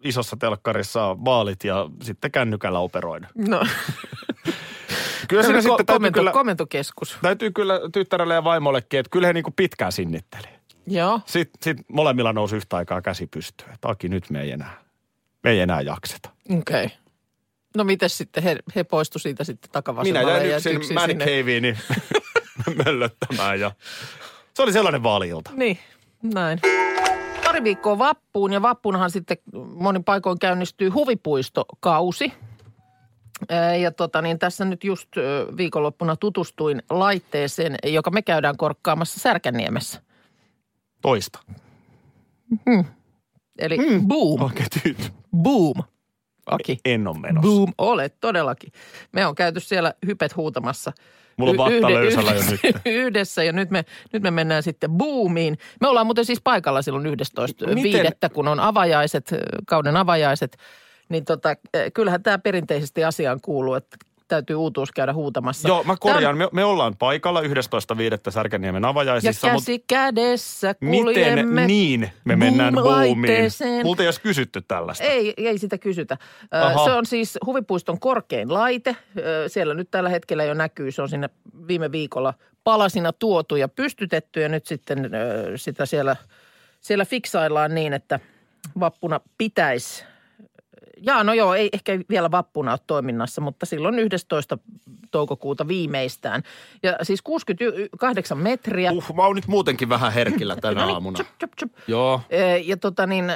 isossa 0.03 0.37
telkkarissa 0.39 1.17
vaalit 1.25 1.63
ja 1.63 1.89
sitten 2.03 2.31
kännykällä 2.31 2.79
operoida. 2.79 3.27
No. 3.35 3.59
Kyllä 5.27 5.43
siinä 5.43 5.59
Ko- 5.59 5.61
sitten 5.61 5.85
täytyy 5.85 6.11
kyllä, 6.11 6.31
komentokeskus. 6.31 7.17
täytyy 7.21 7.51
kyllä 7.51 7.79
tyttärelle 7.93 8.33
ja 8.33 8.43
vaimollekin, 8.43 8.99
että 8.99 9.09
kyllä 9.09 9.27
he 9.27 9.33
niinku 9.33 9.51
pitkään 9.55 9.91
sinnitteli. 9.91 10.47
Joo. 10.87 11.21
Sitten 11.25 11.57
sit 11.63 11.89
molemmilla 11.89 12.33
nousi 12.33 12.55
yhtä 12.55 12.77
aikaa 12.77 13.01
käsi 13.01 13.27
pystyyn. 13.27 13.73
Että 13.73 13.89
Aki, 13.89 14.09
nyt 14.09 14.29
me 14.29 14.41
ei 14.41 14.51
enää, 14.51 14.81
me 15.43 15.51
ei 15.51 15.59
enää 15.59 15.81
jakseta. 15.81 16.29
Okei. 16.49 16.85
Okay. 16.85 16.97
No 17.77 17.83
miten 17.83 18.09
sitten 18.09 18.43
he, 18.43 18.57
he 18.75 18.83
poistu 18.83 19.19
siitä 19.19 19.43
sitten 19.43 19.67
Minä 19.67 19.71
takavasemmalle 19.71 20.31
jäin 20.31 20.49
ja 20.49 20.55
yksin 20.55 20.75
yksin 20.75 20.93
man 20.93 21.09
caveeni 21.09 21.77
möllöttämään 22.85 23.59
ja 23.59 23.71
Se 24.53 24.63
oli 24.63 24.73
sellainen 24.73 25.03
vaaliilta. 25.03 25.51
Niin, 25.53 25.77
näin. 26.33 26.59
Pari 27.43 27.63
viikkoa 27.63 27.97
vappuun 27.97 28.53
ja 28.53 28.61
vappunahan 28.61 29.11
sitten 29.11 29.37
monin 29.75 30.03
paikoin 30.03 30.39
käynnistyy 30.39 30.89
huvipuistokausi. 30.89 32.33
Ja 33.81 33.91
tota, 33.91 34.21
niin 34.21 34.39
tässä 34.39 34.65
nyt 34.65 34.83
just 34.83 35.09
viikonloppuna 35.57 36.15
tutustuin 36.15 36.83
laitteeseen, 36.89 37.75
joka 37.83 38.09
me 38.09 38.21
käydään 38.21 38.57
korkkaamassa 38.57 39.19
Särkänniemessä. 39.19 40.01
Toista. 41.07 41.39
Eli 43.59 43.77
mm. 43.77 44.07
boom, 44.07 44.41
Oikein 44.41 44.67
tyyty. 44.83 45.03
boom. 45.37 45.83
Aki. 46.45 46.77
En 46.85 47.07
ole 47.07 47.19
menossa. 47.19 47.41
Boom, 47.47 47.73
olet 47.77 48.15
todellakin. 48.21 48.71
Me 49.11 49.25
on 49.25 49.35
käyty 49.35 49.59
siellä 49.59 49.93
hypet 50.07 50.35
huutamassa. 50.35 50.91
Mulla 51.37 51.51
on 51.51 51.57
vatta 51.57 51.73
yhde- 51.73 51.93
löysällä 51.93 52.31
jo 52.31 52.39
yhdessä- 52.39 52.67
nyt. 52.67 52.75
Yhdessä 53.05 53.43
ja 53.43 53.51
nyt 53.51 53.69
me, 53.69 53.85
nyt 54.13 54.23
me 54.23 54.31
mennään 54.31 54.63
sitten 54.63 54.91
boomiin. 54.91 55.57
Me 55.81 55.87
ollaan 55.87 56.05
muuten 56.05 56.25
siis 56.25 56.41
paikalla 56.43 56.81
silloin 56.81 57.05
11. 57.05 57.65
Miten- 57.67 57.83
viidettä, 57.83 58.29
kun 58.29 58.47
on 58.47 58.59
avajaiset, 58.59 59.31
kauden 59.67 59.97
avajaiset. 59.97 60.57
Niin 61.09 61.25
tota, 61.25 61.49
eh, 61.73 61.91
kyllähän 61.93 62.23
tämä 62.23 62.37
perinteisesti 62.39 63.03
asiaan 63.03 63.41
kuuluu, 63.41 63.73
että 63.73 63.97
täytyy 64.27 64.55
uutuus 64.55 64.91
käydä 64.91 65.13
huutamassa. 65.13 65.67
Joo, 65.67 65.83
mä 65.83 65.95
korjaan. 65.99 66.37
Tää 66.37 66.45
Me, 66.45 66.49
me 66.51 66.63
ollaan 66.65 66.95
paikalla 66.97 67.41
11.5. 67.41 68.31
Särkänniemen 68.31 68.85
on- 68.85 68.87
Ja 68.87 68.91
avajaisissa, 68.91 69.47
mutta 69.47 69.65
käsi 69.65 69.83
kädessä 69.87 70.73
kuljemme. 70.73 71.43
miten 71.43 71.67
niin 71.67 72.09
me 72.25 72.35
mennään 72.35 72.73
boomiin? 72.73 73.51
Multa 73.83 74.03
ei 74.03 74.07
olisi 74.07 74.21
kysytty 74.21 74.61
tällaista. 74.61 75.03
Ei, 75.03 75.33
ei 75.37 75.57
sitä 75.57 75.77
kysytä. 75.77 76.17
Aha. 76.51 76.85
Se 76.85 76.91
on 76.91 77.05
siis 77.05 77.37
huvipuiston 77.45 77.99
korkein 77.99 78.53
laite. 78.53 78.95
Siellä 79.47 79.73
nyt 79.73 79.91
tällä 79.91 80.09
hetkellä 80.09 80.43
jo 80.43 80.53
näkyy. 80.53 80.91
Se 80.91 81.01
on 81.01 81.09
sinne 81.09 81.29
viime 81.67 81.91
viikolla 81.91 82.33
palasina 82.63 83.13
tuotu 83.13 83.55
ja 83.55 83.67
pystytetty 83.67 84.41
ja 84.41 84.49
nyt 84.49 84.65
sitten 84.65 85.09
sitä 85.55 85.85
siellä, 85.85 86.15
siellä 86.81 87.05
fiksaillaan 87.05 87.75
niin, 87.75 87.93
että 87.93 88.19
vappuna 88.79 89.19
pitäisi 89.37 90.03
Jaa, 91.01 91.23
no 91.23 91.33
joo, 91.33 91.53
ei 91.53 91.69
ehkä 91.73 91.99
vielä 92.09 92.31
vappuna 92.31 92.71
ole 92.71 92.79
toiminnassa, 92.87 93.41
mutta 93.41 93.65
silloin 93.65 93.99
11. 93.99 94.57
toukokuuta 95.11 95.67
viimeistään. 95.67 96.43
Ja 96.83 96.97
siis 97.03 97.21
68 97.21 98.37
metriä. 98.37 98.91
Uh, 98.91 99.15
mä 99.15 99.25
oon 99.25 99.35
nyt 99.35 99.47
muutenkin 99.47 99.89
vähän 99.89 100.13
herkillä 100.13 100.55
tänä 100.61 100.79
No 100.81 100.85
niin, 100.85 100.93
aamuna. 100.93 101.15
tjup, 101.15 101.27
tjup, 101.39 101.51
tjup. 101.59 101.71
Joo. 101.87 102.21
Ja 102.65 102.77
tota 102.77 103.07
niin... 103.07 103.29
ö, 103.29 103.35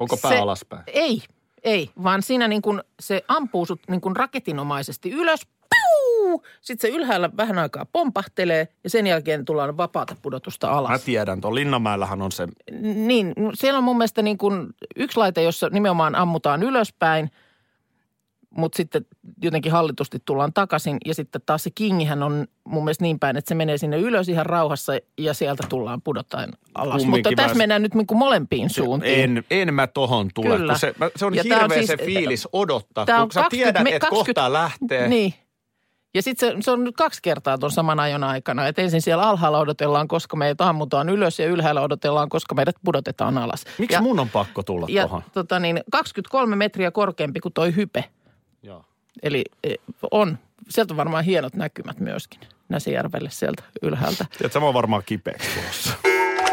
onko 0.00 0.16
pää 0.16 0.30
se- 0.30 0.38
alaspäin? 0.38 0.82
Ei, 0.86 1.22
ei, 1.64 1.90
vaan 2.02 2.22
siinä 2.22 2.48
niin 2.48 2.62
kuin 2.62 2.82
se 3.00 3.24
ampuu 3.28 3.66
sut 3.66 3.80
niin 3.88 4.00
kuin 4.00 4.16
raketinomaisesti 4.16 5.10
ylös. 5.10 5.40
Piu! 6.24 6.42
Sitten 6.60 6.90
se 6.90 6.96
ylhäällä 6.96 7.30
vähän 7.36 7.58
aikaa 7.58 7.86
pompahtelee 7.92 8.68
ja 8.84 8.90
sen 8.90 9.06
jälkeen 9.06 9.44
tullaan 9.44 9.76
vapaata 9.76 10.16
pudotusta 10.22 10.70
alas. 10.70 10.90
Mä 10.90 10.98
tiedän, 10.98 11.40
tuon 11.40 11.54
Linnanmäellähän 11.54 12.22
on 12.22 12.32
se, 12.32 12.48
Niin, 12.94 13.34
siellä 13.54 13.78
on 13.78 13.84
mun 13.84 13.98
mielestä 13.98 14.22
niin 14.22 14.38
kuin 14.38 14.66
yksi 14.96 15.16
laite, 15.16 15.42
jossa 15.42 15.68
nimenomaan 15.68 16.14
ammutaan 16.14 16.62
ylöspäin, 16.62 17.30
mutta 18.50 18.76
sitten 18.76 19.06
jotenkin 19.42 19.72
hallitusti 19.72 20.22
tullaan 20.24 20.52
takaisin. 20.52 20.96
Ja 21.04 21.14
sitten 21.14 21.42
taas 21.46 21.64
se 21.64 21.70
kingihän 21.74 22.22
on 22.22 22.46
mun 22.64 22.84
mielestä 22.84 23.04
niin 23.04 23.18
päin, 23.18 23.36
että 23.36 23.48
se 23.48 23.54
menee 23.54 23.78
sinne 23.78 23.98
ylös 23.98 24.28
ihan 24.28 24.46
rauhassa 24.46 24.92
ja 25.18 25.34
sieltä 25.34 25.66
tullaan 25.68 26.02
pudottaen 26.02 26.50
alas. 26.74 27.02
Kumminkin 27.02 27.30
mutta 27.30 27.42
tässä 27.42 27.54
mä- 27.54 27.58
mennään 27.58 27.82
nyt 27.82 27.94
niin 27.94 28.06
kuin 28.06 28.18
molempiin 28.18 28.70
suuntiin. 28.70 29.20
en, 29.20 29.44
en 29.50 29.74
mä 29.74 29.86
tohon 29.86 30.28
tule, 30.34 30.56
Kyllä. 30.56 30.78
se, 30.78 30.94
mä, 30.98 31.10
se 31.16 31.26
on 31.26 31.34
Ja 31.34 31.42
hirveä 31.42 31.64
on 31.64 31.70
siis, 31.70 31.86
se 31.86 31.96
fiilis 31.96 32.48
odottaa, 32.52 33.06
kun 33.06 33.14
on 33.14 33.30
sä 33.32 33.40
20 33.40 33.50
tiedät, 33.50 33.82
me- 33.84 33.90
että 33.96 34.06
20 34.08 34.10
kohta 34.40 34.52
lähtee. 34.52 35.08
Niin. 35.08 35.34
Ja 36.14 36.22
sitten 36.22 36.52
se, 36.52 36.56
se 36.60 36.70
on 36.70 36.84
nyt 36.84 36.96
kaksi 36.96 37.22
kertaa 37.22 37.58
tuon 37.58 37.72
saman 37.72 38.00
ajon 38.00 38.24
aikana. 38.24 38.66
Että 38.66 38.82
ensin 38.82 39.02
siellä 39.02 39.22
alhaalla 39.22 39.58
odotellaan, 39.58 40.08
koska 40.08 40.36
meitä 40.36 40.68
ammutaan 40.68 41.08
ylös 41.08 41.38
ja 41.38 41.46
ylhäällä 41.46 41.80
odotellaan, 41.80 42.28
koska 42.28 42.54
meidät 42.54 42.76
pudotetaan 42.84 43.38
alas. 43.38 43.64
Miksi 43.78 43.96
ja, 43.96 44.02
mun 44.02 44.20
on 44.20 44.28
pakko 44.28 44.62
tulla 44.62 44.86
ja 44.90 45.02
tohon? 45.02 45.22
tota 45.32 45.60
niin, 45.60 45.80
23 45.92 46.56
metriä 46.56 46.90
korkeampi 46.90 47.40
kuin 47.40 47.52
toi 47.52 47.76
hype. 47.76 48.04
Joo. 48.62 48.84
Eli 49.22 49.44
e, 49.64 49.74
on, 50.10 50.38
sieltä 50.68 50.94
on 50.94 50.96
varmaan 50.96 51.24
hienot 51.24 51.54
näkymät 51.54 52.00
myöskin 52.00 52.40
Näsijärvelle 52.68 53.30
sieltä 53.30 53.62
ylhäältä. 53.82 54.26
Tiedätkö, 54.38 54.60
mä 54.60 54.66
oon 54.66 54.74
varmaan 54.74 55.02
kipeäksi 55.06 55.48
tulossa. 55.60 55.92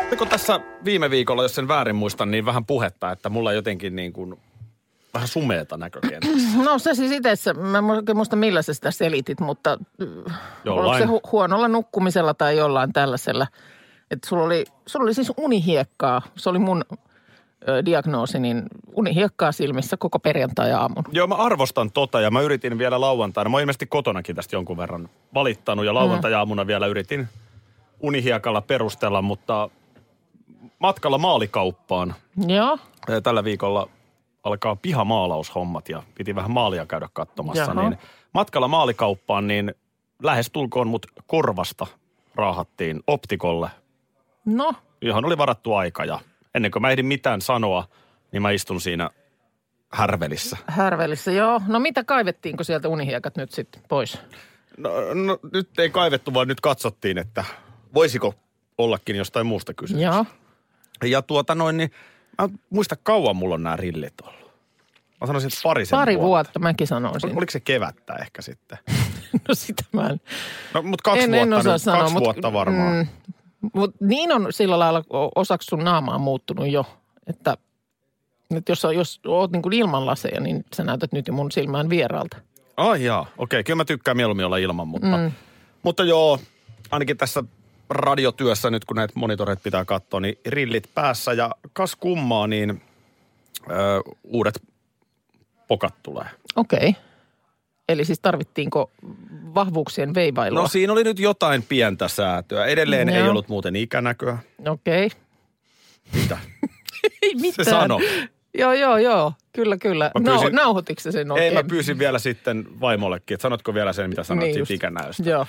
Oliko 0.07 0.25
tässä 0.25 0.59
viime 0.85 1.09
viikolla, 1.09 1.43
jos 1.43 1.55
sen 1.55 1.67
väärin 1.67 1.95
muistan, 1.95 2.31
niin 2.31 2.45
vähän 2.45 2.65
puhetta, 2.65 3.11
että 3.11 3.29
mulla 3.29 3.53
jotenkin 3.53 3.95
niin 3.95 4.13
kuin 4.13 4.39
vähän 5.13 5.27
sumeeta 5.27 5.77
näkökentässä. 5.77 6.57
No 6.63 6.79
se 6.79 6.95
siis 6.95 7.11
itse, 7.11 7.53
mä 7.53 7.77
en 7.77 7.83
oikein 7.85 8.15
muista 8.15 8.35
millä 8.35 8.61
sä 8.61 8.73
sitä 8.73 8.91
selitit, 8.91 9.39
mutta 9.39 9.77
äh, 10.27 10.39
Jollain. 10.65 10.89
oliko 10.89 10.97
se 10.97 11.27
hu- 11.27 11.31
huonolla 11.31 11.67
nukkumisella 11.67 12.33
tai 12.33 12.57
jollain 12.57 12.93
tällaisella. 12.93 13.47
Että 14.11 14.27
sulla 14.29 14.43
oli, 14.43 14.65
sulla 14.85 15.03
oli 15.03 15.13
siis 15.13 15.33
unihiekkaa, 15.37 16.21
se 16.35 16.49
oli 16.49 16.59
mun 16.59 16.85
ö, 17.69 17.85
diagnoosi, 17.85 18.39
niin 18.39 18.63
unihiekkaa 18.93 19.51
silmissä 19.51 19.97
koko 19.97 20.19
perjantai-aamun. 20.19 21.03
Joo, 21.11 21.27
mä 21.27 21.35
arvostan 21.35 21.91
tota 21.91 22.21
ja 22.21 22.31
mä 22.31 22.41
yritin 22.41 22.77
vielä 22.77 23.01
lauantaina. 23.01 23.49
Mä 23.49 23.57
oon 23.57 23.61
ilmeisesti 23.61 23.85
kotonakin 23.85 24.35
tästä 24.35 24.55
jonkun 24.55 24.77
verran 24.77 25.09
valittanut 25.33 25.85
ja 25.85 25.93
lauantai-aamuna 25.93 26.67
vielä 26.67 26.87
yritin 26.87 27.27
unihiekalla 27.99 28.61
perustella, 28.61 29.21
mutta 29.21 29.69
matkalla 30.79 31.17
maalikauppaan 31.17 32.15
Joo, 32.47 32.77
tällä 33.23 33.43
viikolla 33.43 33.89
alkaa 34.43 34.75
pihamaalaushommat 34.75 35.89
ja 35.89 36.03
piti 36.15 36.36
vähän 36.36 36.51
maalia 36.51 36.86
käydä 36.86 37.10
katsomassa. 37.13 37.62
Jaha. 37.62 37.89
Niin 37.89 37.98
matkalla 38.33 38.67
maalikauppaan 38.67 39.48
niin 39.48 39.74
lähes 40.24 40.50
tulkoon 40.51 40.88
mut 40.88 41.05
korvasta 41.27 41.88
raahattiin 42.36 43.00
optikolle, 43.07 43.69
no 44.45 44.74
johon 45.01 45.25
oli 45.25 45.38
varattu 45.38 45.74
aika 45.74 46.05
ja 46.05 46.19
ennen 46.55 46.71
kuin 46.71 46.81
mä 46.81 46.89
ehdin 46.89 47.05
mitään 47.05 47.41
sanoa, 47.41 47.88
niin 48.31 48.41
mä 48.41 48.51
istun 48.51 48.81
siinä 48.81 49.10
härvelissä. 49.91 50.57
härvelissä, 50.67 51.31
joo. 51.31 51.62
No 51.67 51.79
mitä 51.79 52.03
kaivettiinko 52.03 52.63
sieltä 52.63 52.88
unihiekat 52.88 53.38
nyt 53.38 53.51
sitten 53.51 53.81
pois? 53.88 54.17
No, 54.77 54.89
no 55.13 55.39
nyt 55.53 55.79
ei 55.79 55.89
kaivettu, 55.89 56.33
vaan 56.33 56.48
nyt 56.48 56.62
katsottiin, 56.62 57.17
että 57.17 57.43
voisiko 57.93 58.33
ollakin 58.77 59.15
jostain 59.15 59.45
muusta 59.45 59.74
kysymys. 59.74 60.03
Joo, 60.03 60.25
Ja 61.03 61.21
tuota 61.21 61.55
noin, 61.55 61.77
niin 61.77 61.91
mä 62.38 62.45
en 62.45 62.59
muista 62.69 62.95
kauan 63.03 63.35
mulla 63.35 63.55
on 63.55 63.63
nämä 63.63 63.75
rillit 63.75 64.13
ollut. 64.23 64.41
Mä 65.21 65.27
sanoisin, 65.27 65.47
että 65.47 65.59
parisen 65.63 65.97
pari 65.97 66.13
vuotta. 66.15 66.27
vuotta 66.27 66.59
mäkin 66.59 66.88
sanoisin. 66.88 67.29
Ol- 67.31 67.38
Oliko 67.38 67.51
se 67.51 67.59
kevättä 67.59 68.13
ehkä 68.15 68.41
sitten? 68.41 68.77
No 69.47 69.55
sitä 69.55 69.83
mä 69.91 70.07
en, 70.09 70.21
No, 70.73 70.81
mutta 70.81 71.03
kaksi 71.03 71.23
en, 71.23 71.29
vuotta, 71.31 71.43
en 71.43 71.53
osaa 71.53 71.73
nyt, 71.73 71.81
sanoa. 71.81 72.00
kaksi 72.00 72.13
mut, 72.13 72.23
vuotta 72.23 72.53
varmaan. 72.53 72.93
Mm, 72.95 73.07
mutta 73.73 73.97
niin 74.05 74.31
on 74.31 74.47
sillä 74.50 74.79
lailla 74.79 75.03
osaksi 75.35 75.65
sun 75.65 75.83
naamaa 75.83 76.17
muuttunut 76.17 76.67
jo, 76.71 76.85
että, 77.27 77.57
että 78.57 78.71
jos, 78.71 78.83
jos 78.95 79.19
oot 79.27 79.51
niin 79.51 79.61
kuin 79.61 79.73
ilman 79.73 80.05
laseja, 80.05 80.39
niin 80.41 80.65
sä 80.75 80.83
näytät 80.83 81.11
nyt 81.11 81.27
jo 81.27 81.33
mun 81.33 81.51
silmään 81.51 81.89
vieraalta. 81.89 82.38
Ai 82.77 83.03
jaa, 83.03 83.25
okei. 83.38 83.63
Kyllä 83.63 83.77
mä 83.77 83.85
tykkään 83.85 84.17
mieluummin 84.17 84.45
olla 84.45 84.57
ilman, 84.57 84.88
mutta, 84.88 85.17
mm. 85.17 85.31
mutta 85.83 86.03
joo, 86.03 86.39
ainakin 86.91 87.17
tässä 87.17 87.43
radiotyössä 87.95 88.69
nyt, 88.69 88.86
kun 88.86 88.95
näitä 88.95 89.13
monitoreita 89.15 89.62
pitää 89.63 89.86
katsoa, 89.86 90.19
niin 90.19 90.38
rillit 90.45 90.89
päässä 90.95 91.33
ja 91.33 91.51
kas 91.74 91.95
kummaa, 91.95 92.48
niin 92.48 92.81
ö, 93.71 93.74
uudet 94.24 94.62
pokat 95.67 95.93
tulee. 96.03 96.25
Okei. 96.55 96.95
Eli 97.89 98.05
siis 98.05 98.19
tarvittiinko 98.19 98.91
vahvuuksien 99.55 100.13
veivailua? 100.13 100.62
No 100.62 100.67
siinä 100.67 100.93
oli 100.93 101.03
nyt 101.03 101.19
jotain 101.19 101.63
pientä 101.63 102.07
säätöä. 102.07 102.65
Edelleen 102.65 103.10
ei 103.10 103.19
Joo. 103.19 103.29
ollut 103.29 103.48
muuten 103.48 103.75
ikänäköä. 103.75 104.38
Okei. 104.67 105.10
Mitä? 106.13 106.38
Ei 107.21 107.36
mitään. 107.36 107.65
sano. 107.65 108.00
Joo, 108.57 108.74
joo, 108.74 108.98
joo. 108.98 109.33
Kyllä, 109.53 109.77
kyllä. 109.77 110.12
Mä 110.19 110.25
Nau, 110.31 110.39
pyysin- 110.41 110.55
nauhoitiko 110.55 111.01
se 111.01 111.12
sen 111.12 111.31
oikein? 111.31 111.50
Ei, 111.50 111.63
mä 111.63 111.69
pyysin 111.69 112.00
vielä 112.00 112.19
sitten 112.19 112.65
vaimollekin, 112.81 113.36
että 113.36 113.41
sanotko 113.41 113.74
vielä 113.74 113.93
sen, 113.93 114.10
mitä 114.10 114.24
sanoit 114.24 114.45
Niin 114.53 114.65
siitä 114.65 114.74
ikänäöstä. 114.88 115.29
Joo. 115.29 115.45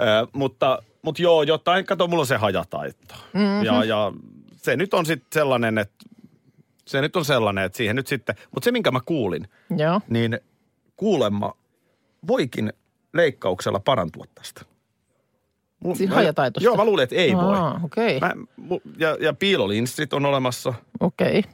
Ö, 0.00 0.04
mutta, 0.32 0.82
mutta 1.06 1.22
joo, 1.22 1.42
jotain, 1.42 1.84
kato, 1.86 2.06
mulla 2.08 2.20
on 2.20 2.26
se 2.26 2.36
hajataito. 2.36 3.14
Mm-hmm. 3.32 3.64
Ja, 3.64 3.84
ja 3.84 4.12
se 4.56 4.76
nyt 4.76 4.94
on 4.94 5.06
sitten 5.06 5.28
sellainen, 5.32 5.78
että 5.78 6.04
se 6.86 7.00
nyt 7.00 7.16
on 7.16 7.24
sellainen, 7.24 7.64
että 7.64 7.76
siihen 7.76 7.96
nyt 7.96 8.06
sitten, 8.06 8.34
mutta 8.54 8.64
se 8.64 8.72
minkä 8.72 8.90
mä 8.90 9.00
kuulin, 9.06 9.48
Joo. 9.76 10.00
niin 10.08 10.38
kuulemma 10.96 11.52
voikin 12.26 12.72
leikkauksella 13.14 13.80
parantua 13.80 14.24
tästä. 14.34 14.60
Mulla- 15.80 15.96
Siis 15.96 16.08
mä- 16.10 16.14
hajataitosta? 16.16 16.64
Joo, 16.64 16.76
mä 16.76 16.84
luulin, 16.84 17.02
että 17.02 17.16
ei 17.16 17.36
voi. 17.36 17.56
Aa, 17.56 17.80
okei. 17.84 18.20
Mä, 18.20 18.32
mu- 18.60 18.80
ja, 18.98 19.16
ja 19.20 19.32
piilolinssit 19.32 20.12
on 20.12 20.26
olemassa, 20.26 20.74
Okei. 21.00 21.44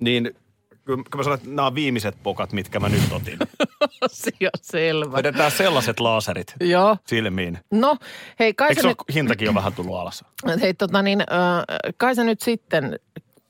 niin 0.00 0.36
kyllä, 0.84 1.02
mä 1.16 1.22
sanon, 1.22 1.38
että 1.38 1.50
nämä 1.50 1.66
on 1.66 1.74
viimeiset 1.74 2.16
pokat, 2.22 2.52
mitkä 2.52 2.80
mä 2.80 2.88
nyt 2.88 3.12
otin. 3.12 3.38
Asia 4.00 4.50
selvä. 4.62 5.16
Vedetään 5.16 5.50
sellaiset 5.50 6.00
laserit 6.00 6.54
Joo. 6.60 6.96
silmiin. 7.06 7.58
No, 7.70 7.96
hei, 8.38 8.54
kai 8.54 8.68
Eikö 8.68 8.82
se 8.82 8.88
nyt, 8.88 8.98
hintakin 9.14 9.48
on 9.48 9.54
vähän 9.54 9.72
tullut 9.72 9.96
alas? 9.96 10.24
hei, 10.62 10.74
tota 10.74 11.02
niin, 11.02 11.20
äh, 11.20 11.64
kai 11.96 12.14
sä 12.14 12.24
nyt 12.24 12.40
sitten 12.40 12.98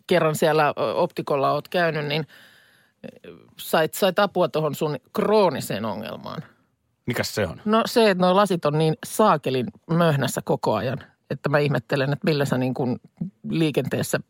kerran 0.07 0.35
siellä 0.35 0.75
optikolla 0.95 1.53
oot 1.53 1.69
käynyt, 1.69 2.07
niin 2.07 2.27
sait, 3.59 3.95
sait 3.95 4.19
apua 4.19 4.49
tuohon 4.49 4.75
sun 4.75 4.99
krooniseen 5.12 5.85
ongelmaan. 5.85 6.43
Mikäs 7.07 7.35
se 7.35 7.47
on? 7.47 7.61
No 7.65 7.83
se, 7.87 8.11
että 8.11 8.25
nuo 8.25 8.37
lasit 8.37 8.65
on 8.65 8.79
niin 8.79 8.95
saakelin 9.07 9.67
möhnässä 9.91 10.41
koko 10.45 10.75
ajan. 10.75 10.99
että 11.31 11.49
mä 11.49 11.59
ihmettelen, 11.59 12.12
että 12.12 12.25
millä 12.25 12.45
sä 12.45 12.59
niin 12.59 12.75
kuin 12.75 13.01
liikenteessä 13.51 14.21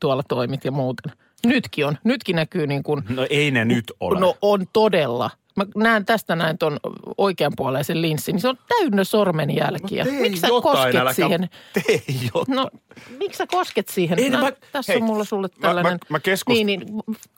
tuolla 0.00 0.22
toimit 0.22 0.64
ja 0.64 0.72
muuten. 0.72 1.12
Nytkin 1.46 1.86
on. 1.86 1.98
Nytkin 2.04 2.36
näkyy 2.36 2.66
niin 2.66 2.82
kuin, 2.82 3.02
No 3.08 3.26
ei 3.30 3.50
ne 3.50 3.64
nyt 3.64 3.92
ole. 4.00 4.20
no 4.20 4.34
on 4.42 4.66
todella. 4.72 5.30
Mä 5.56 5.64
näen 5.76 6.04
tästä 6.06 6.36
näin 6.36 6.58
ton 6.58 6.78
oikeanpuoleisen 7.18 8.02
linssin, 8.02 8.32
niin 8.32 8.40
se 8.40 8.48
on 8.48 8.58
täynnä 8.68 9.04
sormenjälkiä. 9.04 10.04
No 10.04 10.10
Miksi 10.20 10.40
sä 10.40 10.46
jotain, 10.46 10.62
kosket 10.62 10.94
äläkä- 10.94 11.12
siihen? 11.14 11.48
Tee 11.72 12.02
jotain. 12.34 12.56
No, 12.56 12.70
miksi 13.18 13.38
sä 13.38 13.46
kosket 13.46 13.88
siihen? 13.88 14.18
Ei, 14.18 14.30
no 14.30 14.40
mä- 14.40 14.52
tässä 14.72 14.92
hei, 14.92 15.00
on 15.02 15.06
mulla 15.06 15.24
sulle 15.24 15.48
mä- 15.48 15.68
mä- 15.68 15.68
tällainen. 15.68 15.98
mä 16.08 16.18
keskust- 16.18 16.52
Niin, 16.52 16.66
niin, 16.66 16.80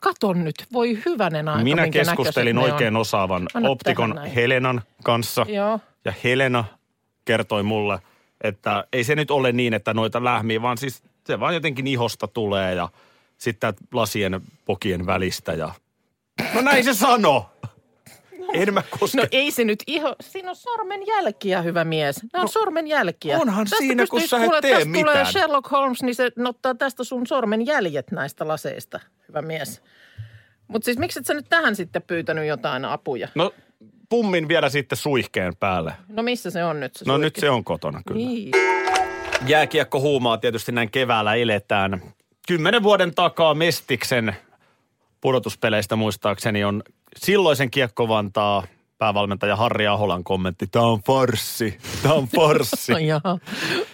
katon 0.01 0.43
nyt. 0.43 0.55
Voi 0.73 0.99
hyvänen 1.05 1.47
aika, 1.49 1.63
Minä 1.63 1.89
keskustelin 1.89 2.57
oikein 2.57 2.95
on. 2.95 3.01
osaavan 3.01 3.47
Anna 3.53 3.69
optikon. 3.69 4.21
Helenan 4.35 4.81
kanssa. 5.03 5.45
Joo. 5.49 5.79
Ja 6.05 6.13
Helena 6.23 6.63
kertoi 7.25 7.63
mulle, 7.63 7.99
että 8.41 8.87
ei 8.93 9.03
se 9.03 9.15
nyt 9.15 9.31
ole 9.31 9.51
niin, 9.51 9.73
että 9.73 9.93
noita 9.93 10.23
lähmii, 10.23 10.61
vaan 10.61 10.77
siis 10.77 11.03
se 11.27 11.39
vaan 11.39 11.53
jotenkin 11.53 11.87
ihosta 11.87 12.27
tulee 12.27 12.75
ja 12.75 12.89
sitten 13.37 13.73
lasien 13.93 14.41
pokien 14.65 15.05
välistä 15.05 15.53
ja... 15.53 15.71
No 16.53 16.61
näin 16.61 16.83
se 16.83 16.93
sano! 16.93 17.49
En 18.53 18.73
mä 18.73 18.83
koske... 18.99 19.17
No 19.17 19.27
ei 19.31 19.51
se 19.51 19.63
nyt 19.63 19.83
iho, 19.87 20.15
siinä 20.21 20.49
on 20.49 20.55
sormenjälkiä, 20.55 21.61
hyvä 21.61 21.83
mies. 21.83 22.23
Nämä 22.33 22.43
on 22.43 22.49
sormenjälkiä. 22.49 23.35
No, 23.35 23.41
onhan 23.41 23.67
siinä, 23.77 24.07
kun 24.07 24.21
sä 24.27 24.37
et 24.37 24.43
kuule, 24.43 24.61
tee 24.61 24.71
tästä 24.71 24.85
tulee 24.85 25.03
mitään. 25.03 25.31
Sherlock 25.31 25.71
Holmes, 25.71 26.03
niin 26.03 26.15
se 26.15 26.31
ottaa 26.45 26.75
tästä 26.75 27.03
sun 27.03 27.27
sormenjäljet 27.27 28.11
näistä 28.11 28.47
laseista, 28.47 28.99
hyvä 29.27 29.41
mies. 29.41 29.81
Mutta 30.67 30.85
siis 30.85 30.97
miksi 30.97 31.19
et 31.19 31.25
sä 31.25 31.33
nyt 31.33 31.45
tähän 31.49 31.75
sitten 31.75 32.01
pyytänyt 32.01 32.47
jotain 32.47 32.85
apuja? 32.85 33.27
No 33.35 33.53
pummin 34.09 34.47
vielä 34.47 34.69
sitten 34.69 34.97
suihkeen 34.97 35.55
päälle. 35.55 35.93
No 36.07 36.23
missä 36.23 36.51
se 36.51 36.63
on 36.63 36.79
nyt 36.79 36.95
se 36.95 37.05
No 37.07 37.17
nyt 37.17 37.25
suikki? 37.25 37.41
se 37.41 37.49
on 37.49 37.63
kotona 37.63 38.01
kyllä. 38.07 38.19
Niin. 38.27 38.51
Jääkiekko 39.47 39.99
huumaa 39.99 40.37
tietysti 40.37 40.71
näin 40.71 40.91
keväällä 40.91 41.35
eletään. 41.35 42.01
Kymmenen 42.47 42.83
vuoden 42.83 43.15
takaa 43.15 43.53
Mestiksen 43.53 44.35
pudotuspeleistä 45.21 45.95
muistaakseni 45.95 46.63
on 46.63 46.83
silloisen 47.17 47.71
kiekkovantaa 47.71 48.63
päävalmentaja 48.97 49.55
Harri 49.55 49.87
Aholan 49.87 50.23
kommentti. 50.23 50.67
Tämä 50.67 50.85
on 50.85 50.99
farssi, 51.07 51.77
tämä 52.01 52.13
on 52.13 52.27
farssi. 52.35 52.91
No, 52.91 52.97
jaha. 53.13 53.37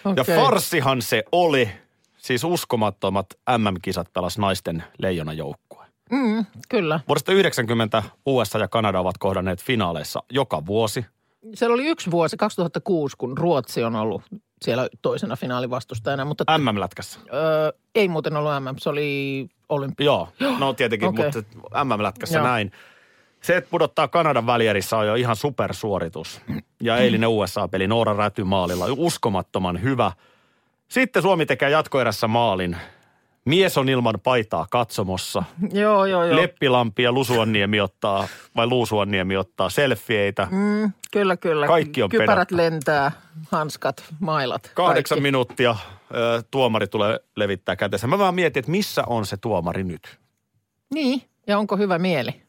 ja 0.05 0.21
Okei. 0.21 0.35
farssihan 0.35 1.01
se 1.01 1.23
oli. 1.31 1.69
Siis 2.17 2.43
uskomattomat 2.43 3.25
MM-kisat 3.57 4.13
pelas 4.13 4.37
naisten 4.37 4.83
leijonajoukkue. 4.97 5.85
Mm, 6.11 6.45
kyllä. 6.69 6.99
Vuodesta 7.07 7.31
90 7.31 8.03
USA 8.25 8.59
ja 8.59 8.67
Kanada 8.67 8.99
ovat 8.99 9.17
kohdanneet 9.17 9.63
finaaleissa 9.63 10.23
joka 10.29 10.65
vuosi. 10.65 11.05
Siellä 11.53 11.73
oli 11.73 11.85
yksi 11.85 12.11
vuosi, 12.11 12.37
2006, 12.37 13.17
kun 13.17 13.37
Ruotsi 13.37 13.83
on 13.83 13.95
ollut 13.95 14.21
siellä 14.61 14.89
toisena 15.01 15.35
finaalivastustajana, 15.35 16.25
mutta 16.25 16.57
MM-lätkässä. 16.57 17.19
öö, 17.33 17.71
ei 17.95 18.07
muuten 18.07 18.37
ollut 18.37 18.51
MM, 18.59 18.75
se 18.77 18.89
oli 18.89 19.49
olympia. 19.69 20.05
Joo, 20.05 20.29
no 20.59 20.73
tietenkin, 20.73 21.07
okay. 21.07 21.25
mutta 21.25 21.83
MM-lätkässä 21.83 22.37
Joo. 22.37 22.47
näin. 22.47 22.71
Se, 23.41 23.57
että 23.57 23.69
pudottaa 23.69 24.07
Kanadan 24.07 24.45
välierissä 24.45 24.97
on 24.97 25.07
jo 25.07 25.15
ihan 25.15 25.35
supersuoritus. 25.35 26.41
Ja 26.83 26.97
eilinen 26.97 27.29
USA-peli 27.29 27.87
Noora 27.87 28.13
Räty 28.13 28.43
maalilla, 28.43 28.85
uskomattoman 28.97 29.81
hyvä. 29.81 30.11
Sitten 30.87 31.21
Suomi 31.21 31.45
tekee 31.45 31.69
jatkoerässä 31.69 32.27
maalin. 32.27 32.77
Mies 33.45 33.77
on 33.77 33.89
ilman 33.89 34.15
paitaa 34.23 34.67
katsomossa. 34.71 35.43
Joo, 35.73 36.05
joo, 36.05 36.25
joo. 36.25 36.35
Leppilampi 36.41 37.03
ja 37.03 37.11
Lusuanniemi 37.11 37.79
ottaa, 37.81 38.27
vai 38.55 38.67
Luusuanniemi 38.67 39.37
ottaa 39.37 39.69
selfieitä. 39.69 40.47
Mm, 40.51 40.91
kyllä, 41.11 41.37
kyllä. 41.37 41.67
Kaikki 41.67 42.03
on 42.03 42.09
Kypärät 42.09 42.29
pedattu. 42.29 42.57
lentää, 42.57 43.11
hanskat, 43.51 44.03
mailat. 44.19 44.71
Kahdeksan 44.73 45.15
kaikki. 45.15 45.21
minuuttia 45.21 45.75
ö, 46.15 46.43
tuomari 46.51 46.87
tulee 46.87 47.19
levittää 47.35 47.75
kätensä. 47.75 48.07
Mä 48.07 48.17
vaan 48.17 48.35
mietin, 48.35 48.59
että 48.59 48.71
missä 48.71 49.03
on 49.07 49.25
se 49.25 49.37
tuomari 49.37 49.83
nyt? 49.83 50.19
Niin, 50.93 51.21
ja 51.47 51.57
onko 51.57 51.77
hyvä 51.77 51.99
mieli? 51.99 52.41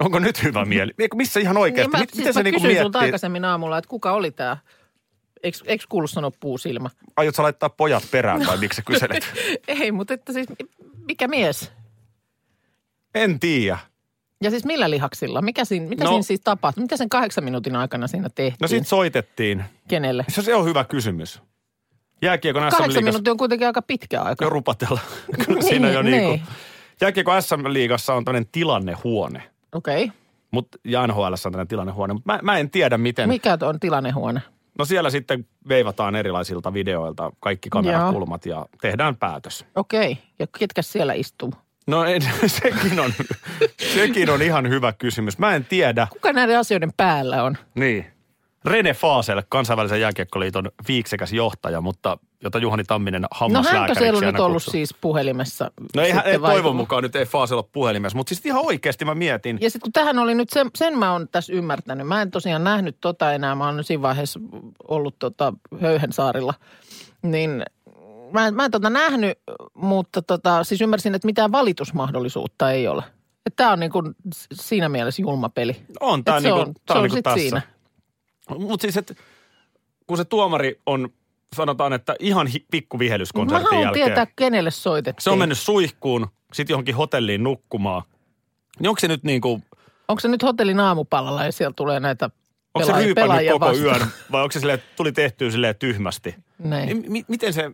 Onko 0.00 0.18
nyt 0.18 0.42
hyvä 0.42 0.64
mieli? 0.64 0.92
Missä 1.14 1.40
ihan 1.40 1.56
oikeasti? 1.56 1.90
Niin 1.92 1.98
mä, 1.98 2.00
Mit- 2.02 2.08
siis 2.10 2.18
miten 2.18 2.34
se 2.34 2.40
mä 2.40 2.42
niinku 2.44 2.60
kysyin 2.60 2.76
sulta 2.82 2.98
miettii? 2.98 3.06
aikaisemmin 3.06 3.44
aamulla, 3.44 3.78
että 3.78 3.88
kuka 3.88 4.12
oli 4.12 4.30
tämä? 4.30 4.56
Eikö, 5.42 5.58
eikö 5.66 5.84
kuulu 5.88 6.06
sanoa 6.06 6.30
puusilmä? 6.40 6.90
Aiot 7.16 7.34
sä 7.34 7.42
laittaa 7.42 7.68
pojat 7.68 8.02
perään 8.10 8.46
vai 8.46 8.56
miksi 8.58 8.76
sä 8.76 8.82
kyselet? 8.82 9.32
Ei, 9.68 9.92
mutta 9.92 10.14
että 10.14 10.32
siis 10.32 10.46
mikä 11.08 11.28
mies? 11.28 11.72
en 13.14 13.40
tiedä. 13.40 13.78
Ja 14.42 14.50
siis 14.50 14.64
millä 14.64 14.90
lihaksilla? 14.90 15.42
Mikä 15.42 15.64
siinä, 15.64 15.88
mitä 15.88 16.04
No- 16.04 16.10
no, 16.10 16.14
siinä 16.14 16.22
siis 16.22 16.40
tapahtui? 16.44 16.82
Mitä 16.82 16.96
sen 16.96 17.08
kahdeksan 17.08 17.44
minuutin 17.44 17.76
aikana 17.76 18.06
siinä 18.06 18.28
tehtiin? 18.34 18.56
No 18.60 18.68
sit 18.68 18.86
soitettiin. 18.86 19.64
Kenelle? 19.88 20.24
Se, 20.28 20.42
se 20.42 20.54
on 20.54 20.64
hyvä 20.64 20.84
kysymys. 20.84 21.40
Jääkiekon 22.22 22.60
Kahdeksan 22.62 22.80
SM-liigassa 22.84 23.04
minuuttia 23.04 23.30
on 23.30 23.36
kuitenkin 23.36 23.66
aika 23.66 23.82
pitkä 23.82 24.22
aika. 24.22 24.44
jo 24.44 24.50
rupatella. 24.50 25.00
Kyllä 25.46 25.62
siinä 25.62 25.90
jo 25.90 26.02
Niin, 26.02 26.12
niinku. 26.12 26.30
niin. 26.30 26.42
Jääkiekon 27.00 27.42
SM-liigassa 27.42 28.14
on 28.14 28.24
tämmöinen 28.24 28.48
tilannehuone. 28.52 29.42
Okei. 29.72 30.04
Okay. 30.04 30.16
Mut, 30.50 30.68
ja 30.84 31.06
NHL 31.06 31.20
on 31.22 31.38
tämmöinen 31.42 31.68
tilannehuone, 31.68 32.12
mutta 32.14 32.32
mä, 32.32 32.38
mä 32.42 32.58
en 32.58 32.70
tiedä 32.70 32.98
miten. 32.98 33.28
Mikä 33.28 33.58
on 33.62 33.80
tilannehuone? 33.80 34.42
No 34.78 34.84
siellä 34.84 35.10
sitten 35.10 35.46
veivataan 35.68 36.16
erilaisilta 36.16 36.72
videoilta 36.72 37.32
kaikki 37.40 37.68
kamerakulmat 37.68 38.46
ja 38.46 38.66
tehdään 38.80 39.16
päätös. 39.16 39.66
Okei. 39.74 40.12
Okay. 40.12 40.24
Ja 40.38 40.46
ketkä 40.58 40.82
siellä 40.82 41.12
istuu? 41.12 41.52
No 41.86 42.04
en, 42.04 42.22
sekin, 42.46 43.00
on, 43.00 43.12
sekin 43.94 44.30
on 44.30 44.42
ihan 44.42 44.68
hyvä 44.68 44.92
kysymys. 44.92 45.38
Mä 45.38 45.54
en 45.54 45.64
tiedä. 45.64 46.06
Kuka 46.10 46.32
näiden 46.32 46.58
asioiden 46.58 46.92
päällä 46.96 47.42
on? 47.42 47.56
Niin. 47.74 48.06
Rene 48.64 48.94
Faasel, 48.94 49.42
kansainvälisen 49.48 50.00
jääkiekkoliiton 50.00 50.70
viiksekäs 50.88 51.32
johtaja, 51.32 51.80
mutta 51.80 52.18
jota 52.42 52.58
Juhani 52.58 52.84
Tamminen 52.84 53.22
No 53.22 53.28
hammaslääkäriksi 53.30 53.78
hänkö 53.88 54.00
siellä 54.00 54.28
on 54.28 54.34
nyt 54.34 54.40
ollut 54.40 54.54
kutsuu. 54.56 54.72
siis 54.72 54.94
puhelimessa? 55.00 55.70
No 55.96 56.02
ei, 56.02 56.12
ei 56.24 56.40
vai- 56.40 56.52
toivon 56.52 56.76
mukaan 56.76 57.02
nyt 57.02 57.16
ei 57.16 57.24
Faasel 57.26 57.58
ole 57.58 57.64
puhelimessa, 57.72 58.16
mutta 58.18 58.28
siis 58.34 58.46
ihan 58.46 58.62
oikeasti 58.66 59.04
mä 59.04 59.14
mietin. 59.14 59.58
Ja 59.60 59.70
sitten 59.70 59.80
kun 59.86 59.92
tähän 59.92 60.18
oli 60.18 60.34
nyt, 60.34 60.48
sen, 60.50 60.70
sen 60.76 60.98
mä 60.98 61.12
oon 61.12 61.28
tässä 61.28 61.52
ymmärtänyt. 61.52 62.06
Mä 62.06 62.22
en 62.22 62.30
tosiaan 62.30 62.64
nähnyt 62.64 62.96
tota 63.00 63.32
enää, 63.32 63.54
mä 63.54 63.64
oon 63.66 63.84
siinä 63.84 64.02
vaiheessa 64.02 64.40
ollut 64.88 65.18
tota 65.18 65.52
Höyhensaarilla. 65.80 66.54
Niin 67.22 67.62
mä 68.32 68.46
en, 68.46 68.54
mä 68.54 68.64
en 68.64 68.70
tota 68.70 68.90
nähnyt, 68.90 69.38
mutta 69.74 70.22
tota, 70.22 70.64
siis 70.64 70.80
ymmärsin, 70.80 71.14
että 71.14 71.26
mitään 71.26 71.52
valitusmahdollisuutta 71.52 72.70
ei 72.70 72.88
ole. 72.88 73.02
Että 73.46 73.56
tämä 73.56 73.72
on 73.72 73.80
niin 73.80 73.92
kuin 73.92 74.14
siinä 74.52 74.88
mielessä 74.88 75.22
julma 75.22 75.48
peli. 75.48 75.76
On 76.00 76.24
tää 76.24 76.36
Et 76.36 76.42
se 76.42 76.48
niinku, 76.48 76.60
on- 76.60 76.74
tää 76.74 76.94
se 76.94 76.98
on 76.98 76.98
on 76.98 77.02
niinku 77.10 77.22
tässä. 77.22 77.38
siinä. 77.38 77.62
Mutta 78.58 78.82
siis, 78.82 78.96
että 78.96 79.14
kun 80.06 80.16
se 80.16 80.24
tuomari 80.24 80.80
on, 80.86 81.08
sanotaan, 81.56 81.92
että 81.92 82.16
ihan 82.20 82.46
hi- 82.46 82.66
pikku 82.70 82.96
Mä 82.96 82.98
vihelyskonsertin 82.98 83.64
haluan 83.66 83.82
jälkeen. 83.82 84.04
tietää, 84.06 84.26
kenelle 84.36 84.70
soitettiin. 84.70 85.22
Se 85.22 85.30
on 85.30 85.38
mennyt 85.38 85.58
suihkuun, 85.58 86.26
sitten 86.52 86.74
johonkin 86.74 86.94
hotelliin 86.94 87.42
nukkumaan. 87.42 88.02
Niin 88.80 88.88
onko 88.88 89.00
se 89.00 89.08
nyt 89.08 89.22
niin 89.24 89.40
kuin, 89.40 89.64
Onko 90.08 90.20
se 90.20 90.28
nyt 90.28 90.42
hotellin 90.42 90.80
aamupalalla 90.80 91.44
ja 91.44 91.52
siellä 91.52 91.74
tulee 91.76 92.00
näitä 92.00 92.30
onko 92.74 92.86
se 92.86 92.92
ryypännyt 93.04 93.46
koko 93.52 93.60
vastaan? 93.66 93.84
yön 94.00 94.06
vai 94.32 94.42
onko 94.42 94.52
se 94.52 94.58
silleen, 94.60 94.82
tuli 94.96 95.12
tehtyä 95.12 95.50
silleen 95.50 95.76
tyhmästi? 95.76 96.34
Näin. 96.58 96.86
Niin, 96.88 97.12
mi- 97.12 97.24
miten 97.28 97.52
se, 97.52 97.70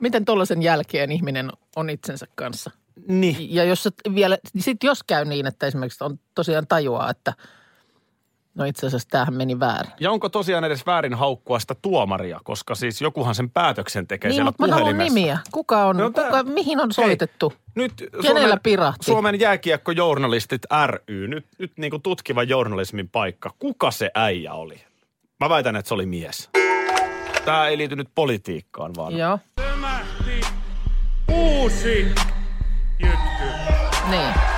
Miten 0.00 0.24
tuollaisen 0.24 0.62
jälkeen 0.62 1.12
ihminen 1.12 1.50
on 1.76 1.90
itsensä 1.90 2.26
kanssa? 2.34 2.70
niin. 3.08 3.54
Ja 3.54 3.64
jos 3.64 3.88
vielä, 4.14 4.38
sit 4.58 4.84
jos 4.84 5.02
käy 5.02 5.24
niin, 5.24 5.46
että 5.46 5.66
esimerkiksi 5.66 6.04
on 6.04 6.18
tosiaan 6.34 6.66
tajuaa, 6.66 7.10
että 7.10 7.32
no 8.54 8.64
itse 8.64 8.86
asiassa 8.86 9.08
tämähän 9.10 9.34
meni 9.34 9.60
väärin. 9.60 9.92
Ja 10.00 10.10
onko 10.10 10.28
tosiaan 10.28 10.64
edes 10.64 10.86
väärin 10.86 11.14
haukkua 11.14 11.58
sitä 11.58 11.74
tuomaria, 11.82 12.40
koska 12.44 12.74
siis 12.74 13.00
jokuhan 13.00 13.34
sen 13.34 13.50
päätöksen 13.50 14.06
tekee 14.06 14.28
niin, 14.28 14.34
siellä 14.34 14.48
mutta 14.48 14.66
mä 14.66 14.72
haluan 14.74 14.82
puhelimessa. 14.94 15.14
nimiä. 15.14 15.38
Kuka 15.52 15.86
on, 15.86 15.96
No 15.96 16.10
tää- 16.10 16.24
kuka, 16.24 16.42
mihin 16.42 16.80
on 16.80 16.92
soitettu? 16.92 17.52
Nyt 17.74 17.92
Kenellä 18.22 18.56
pirahti? 18.62 19.04
Suomen 19.04 19.40
jääkiekkojournalistit 19.40 20.62
ry, 20.86 21.28
nyt, 21.28 21.46
nyt 21.58 21.72
niin 21.76 21.90
kuin 21.90 22.02
tutkiva 22.02 22.42
journalismin 22.42 23.08
paikka. 23.08 23.50
Kuka 23.58 23.90
se 23.90 24.10
äijä 24.14 24.52
oli? 24.52 24.80
Mä 25.40 25.48
väitän, 25.48 25.76
että 25.76 25.88
se 25.88 25.94
oli 25.94 26.06
mies. 26.06 26.50
Tämä 27.44 27.66
ei 27.68 27.78
liity 27.78 27.96
nyt 27.96 28.08
politiikkaan, 28.14 28.92
vaan 28.96 29.16
Joo, 29.18 29.38
tömähti 29.56 30.40
uusi 31.32 32.14
jytky. 32.98 33.46
niin. 34.10 34.51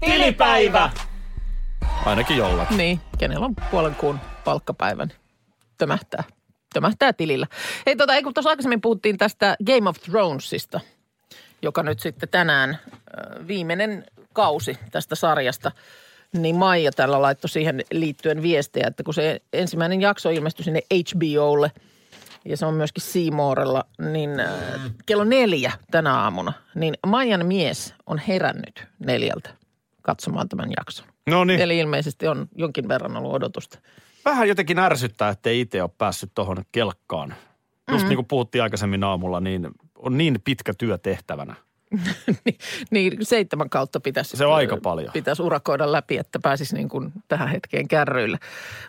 Tilipäivä! 0.00 0.90
Ainakin 2.04 2.36
jollakin. 2.36 2.76
Niin, 2.76 3.00
kenellä 3.18 3.46
on 3.46 3.54
puolen 3.70 3.94
kuun 3.94 4.20
palkkapäivä, 4.44 5.04
niin 5.06 5.18
tömähtää. 5.78 6.24
Tömähtää 6.72 7.12
tilillä. 7.12 7.46
Hei 7.86 7.96
tota, 7.96 8.14
ei 8.14 8.22
kun 8.22 8.34
tuossa 8.34 8.50
aikaisemmin 8.50 8.80
puhuttiin 8.80 9.18
tästä 9.18 9.56
Game 9.66 9.88
of 9.88 9.96
Thronesista, 10.00 10.80
joka 11.62 11.82
nyt 11.82 12.00
sitten 12.00 12.28
tänään 12.28 12.78
viimeinen 13.46 14.04
kausi 14.32 14.78
tästä 14.90 15.14
sarjasta, 15.14 15.72
niin 16.32 16.56
Maija 16.56 16.92
tällä 16.92 17.22
laittoi 17.22 17.48
siihen 17.48 17.82
liittyen 17.92 18.42
viestejä, 18.42 18.86
että 18.86 19.02
kun 19.02 19.14
se 19.14 19.42
ensimmäinen 19.52 20.00
jakso 20.00 20.30
ilmestyi 20.30 20.64
sinne 20.64 20.80
HBOlle 20.94 21.72
ja 22.44 22.56
se 22.56 22.66
on 22.66 22.74
myöskin 22.74 23.02
Seymourella, 23.02 23.84
niin 24.12 24.30
kello 25.06 25.24
neljä 25.24 25.72
tänä 25.90 26.14
aamuna, 26.14 26.52
niin 26.74 26.94
Maijan 27.06 27.46
mies 27.46 27.94
on 28.06 28.18
herännyt 28.18 28.86
neljältä 28.98 29.59
katsomaan 30.10 30.48
tämän 30.48 30.70
jakson. 30.78 31.06
No 31.26 31.44
niin. 31.44 31.60
Eli 31.60 31.78
ilmeisesti 31.78 32.28
on 32.28 32.48
jonkin 32.56 32.88
verran 32.88 33.16
ollut 33.16 33.32
odotusta. 33.32 33.78
vähän 34.24 34.48
jotenkin 34.48 34.78
ärsyttää, 34.78 35.28
ettei 35.28 35.60
itse 35.60 35.82
ole 35.82 35.90
päässyt 35.98 36.30
tuohon 36.34 36.64
kelkkaan. 36.72 37.34
Just 37.90 38.02
Mm. 38.04 38.08
niin 38.08 38.16
kuin 38.16 38.26
puhuttiin 38.26 38.62
aikaisemmin 38.62 39.04
aamulla, 39.04 39.40
niin 39.40 39.68
on 39.98 40.18
niin 40.18 40.38
pitkä 40.44 40.72
työ 40.78 40.98
tehtävänä. 40.98 41.54
Niin, 42.44 42.56
niin 42.90 43.26
seitsemän 43.26 43.70
kautta 43.70 44.00
pitäisi, 44.00 44.36
Se 44.36 44.46
on 44.46 44.54
aika 44.54 44.76
paljon. 44.76 45.12
pitäisi 45.12 45.42
urakoida 45.42 45.92
läpi, 45.92 46.18
että 46.18 46.38
pääsisi 46.42 46.74
niin 46.76 46.88
kuin 46.88 47.12
tähän 47.28 47.48
hetkeen 47.48 47.88
kärryille. 47.88 48.38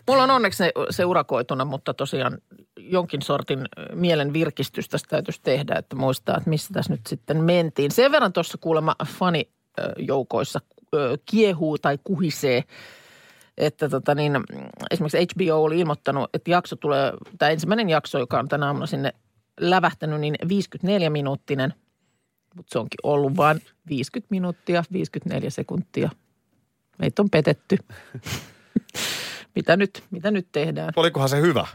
Mulla 0.08 0.22
on 0.22 0.30
onneksi 0.30 0.56
se, 0.56 0.72
se 0.90 1.04
urakoituna, 1.04 1.64
mutta 1.64 1.94
tosiaan 1.94 2.38
jonkin 2.76 3.22
sortin 3.22 3.68
mielen 3.94 4.32
virkistys 4.32 4.88
tästä 4.88 5.08
täytyisi 5.08 5.40
tehdä, 5.42 5.74
että 5.74 5.96
muistaa, 5.96 6.36
että 6.36 6.50
missä 6.50 6.74
tässä 6.74 6.92
nyt 6.92 7.00
sitten 7.08 7.44
mentiin. 7.44 7.90
Sen 7.90 8.12
verran 8.12 8.32
tuossa 8.32 8.58
kuulemma 8.58 8.94
fanijoukoissa 9.06 10.60
ö, 10.64 10.71
kiehuu 11.26 11.78
tai 11.78 11.98
kuhisee, 12.04 12.64
että 13.58 13.88
tota 13.88 14.14
niin, 14.14 14.40
esimerkiksi 14.90 15.18
HBO 15.18 15.64
oli 15.64 15.80
ilmoittanut, 15.80 16.30
että 16.34 16.50
jakso 16.50 16.76
tulee, 16.76 17.12
tämä 17.38 17.50
ensimmäinen 17.50 17.88
jakso, 17.88 18.18
joka 18.18 18.38
on 18.38 18.48
tänä 18.48 18.66
aamuna 18.66 18.86
sinne 18.86 19.12
lävähtänyt, 19.60 20.20
niin 20.20 20.34
54-minuuttinen– 20.44 21.74
mutta 22.56 22.72
se 22.72 22.78
onkin 22.78 22.98
ollut 23.02 23.36
vain 23.36 23.62
50 23.88 24.26
minuuttia, 24.30 24.84
54 24.92 25.50
sekuntia. 25.50 26.10
Meitä 26.98 27.22
on 27.22 27.30
petetty. 27.30 27.76
mitä, 29.56 29.76
nyt, 29.76 30.02
mitä 30.10 30.30
nyt 30.30 30.48
tehdään? 30.52 30.92
Olikohan 30.96 31.28
se 31.28 31.40
hyvä? 31.40 31.66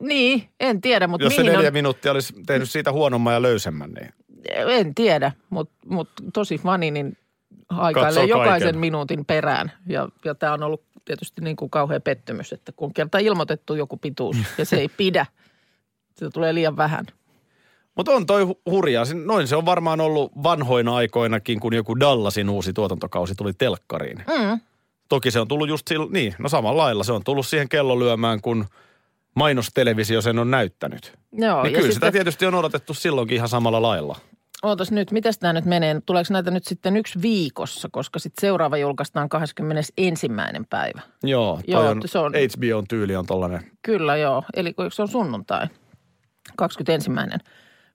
Niin, 0.00 0.48
en 0.60 0.80
tiedä, 0.80 1.06
mutta 1.06 1.26
Jos 1.26 1.36
se 1.36 1.42
neljä 1.42 1.68
on, 1.68 1.72
minuuttia 1.72 2.12
olisi 2.12 2.34
tehnyt 2.46 2.70
siitä 2.70 2.92
huonomman 2.92 3.34
ja 3.34 3.42
löysemmän, 3.42 3.90
niin 3.90 4.12
en 4.54 4.94
tiedä, 4.94 5.32
mutta 5.50 5.74
mut 5.86 6.08
tosi 6.32 6.58
fani, 6.58 6.90
niin 6.90 7.16
haikailee 7.68 8.08
Katsoo 8.08 8.24
jokaisen 8.38 8.66
kaiken. 8.66 8.78
minuutin 8.80 9.24
perään. 9.24 9.72
Ja, 9.86 10.08
ja 10.24 10.34
tämä 10.34 10.52
on 10.52 10.62
ollut 10.62 10.82
tietysti 11.04 11.40
niin 11.40 11.56
kuin 11.56 11.70
kauhea 11.70 12.00
pettymys, 12.00 12.52
että 12.52 12.72
kun 12.72 12.94
kerta 12.94 13.18
ilmoitettu 13.18 13.74
joku 13.74 13.96
pituus 13.96 14.36
ja 14.58 14.64
se 14.64 14.76
ei 14.76 14.88
pidä, 14.88 15.26
se 16.14 16.30
tulee 16.30 16.54
liian 16.54 16.76
vähän. 16.76 17.06
Mutta 17.96 18.12
on 18.12 18.26
toi 18.26 18.44
hu- 18.44 18.60
hurjaa. 18.70 19.04
Noin 19.24 19.48
se 19.48 19.56
on 19.56 19.66
varmaan 19.66 20.00
ollut 20.00 20.32
vanhoina 20.42 20.94
aikoinakin, 20.96 21.60
kun 21.60 21.74
joku 21.74 22.00
Dallasin 22.00 22.50
uusi 22.50 22.72
tuotantokausi 22.72 23.34
tuli 23.34 23.52
telkkariin. 23.52 24.18
Mm. 24.18 24.60
Toki 25.08 25.30
se 25.30 25.40
on 25.40 25.48
tullut 25.48 25.68
just 25.68 25.88
sillä, 25.88 26.06
niin, 26.10 26.34
no 26.38 26.48
samalla 26.48 26.82
lailla. 26.82 27.04
Se 27.04 27.12
on 27.12 27.24
tullut 27.24 27.46
siihen 27.46 27.68
kellolyömään, 27.68 28.40
kun 28.40 28.66
mainostelevisio 29.34 30.20
sen 30.22 30.38
on 30.38 30.50
näyttänyt. 30.50 31.18
Joo, 31.32 31.62
niin 31.62 31.72
ja 31.72 31.78
kyllä 31.80 31.92
sitä 31.92 32.06
sitten- 32.06 32.12
tietysti 32.12 32.46
on 32.46 32.54
odotettu 32.54 32.94
silloinkin 32.94 33.34
ihan 33.36 33.48
samalla 33.48 33.82
lailla. 33.82 34.16
Ootas 34.62 34.90
nyt, 34.92 35.10
miten 35.12 35.32
tämä 35.40 35.52
nyt 35.52 35.64
menee? 35.64 36.00
Tuleeko 36.06 36.32
näitä 36.32 36.50
nyt 36.50 36.64
sitten 36.64 36.96
yksi 36.96 37.22
viikossa, 37.22 37.88
koska 37.92 38.18
sitten 38.18 38.40
seuraava 38.40 38.76
julkaistaan 38.76 39.28
21. 39.28 40.26
päivä. 40.70 41.00
Joo, 41.22 41.60
Joo, 41.68 41.88
on, 41.88 42.02
se 42.06 42.18
on- 42.18 42.32
HBOn 42.34 42.84
tyyli 42.88 43.16
on 43.16 43.26
tollainen. 43.26 43.70
Kyllä 43.82 44.16
joo, 44.16 44.42
eli 44.54 44.74
kun 44.74 44.90
se 44.90 45.02
on 45.02 45.08
sunnuntai, 45.08 45.66
21. 46.56 47.10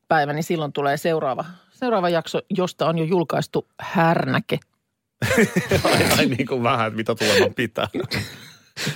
päivä, 0.07 0.33
niin 0.33 0.43
silloin 0.43 0.73
tulee 0.73 0.97
seuraava, 0.97 1.45
seuraava 1.71 2.09
jakso, 2.09 2.41
josta 2.49 2.85
on 2.87 2.97
jo 2.97 3.03
julkaistu 3.03 3.67
härnäke. 3.79 4.59
Ai 6.17 6.25
niin 6.25 6.47
kuin 6.47 6.63
vähän, 6.63 6.95
mitä 6.95 7.15
tuleman 7.15 7.53
pitää. 7.53 7.87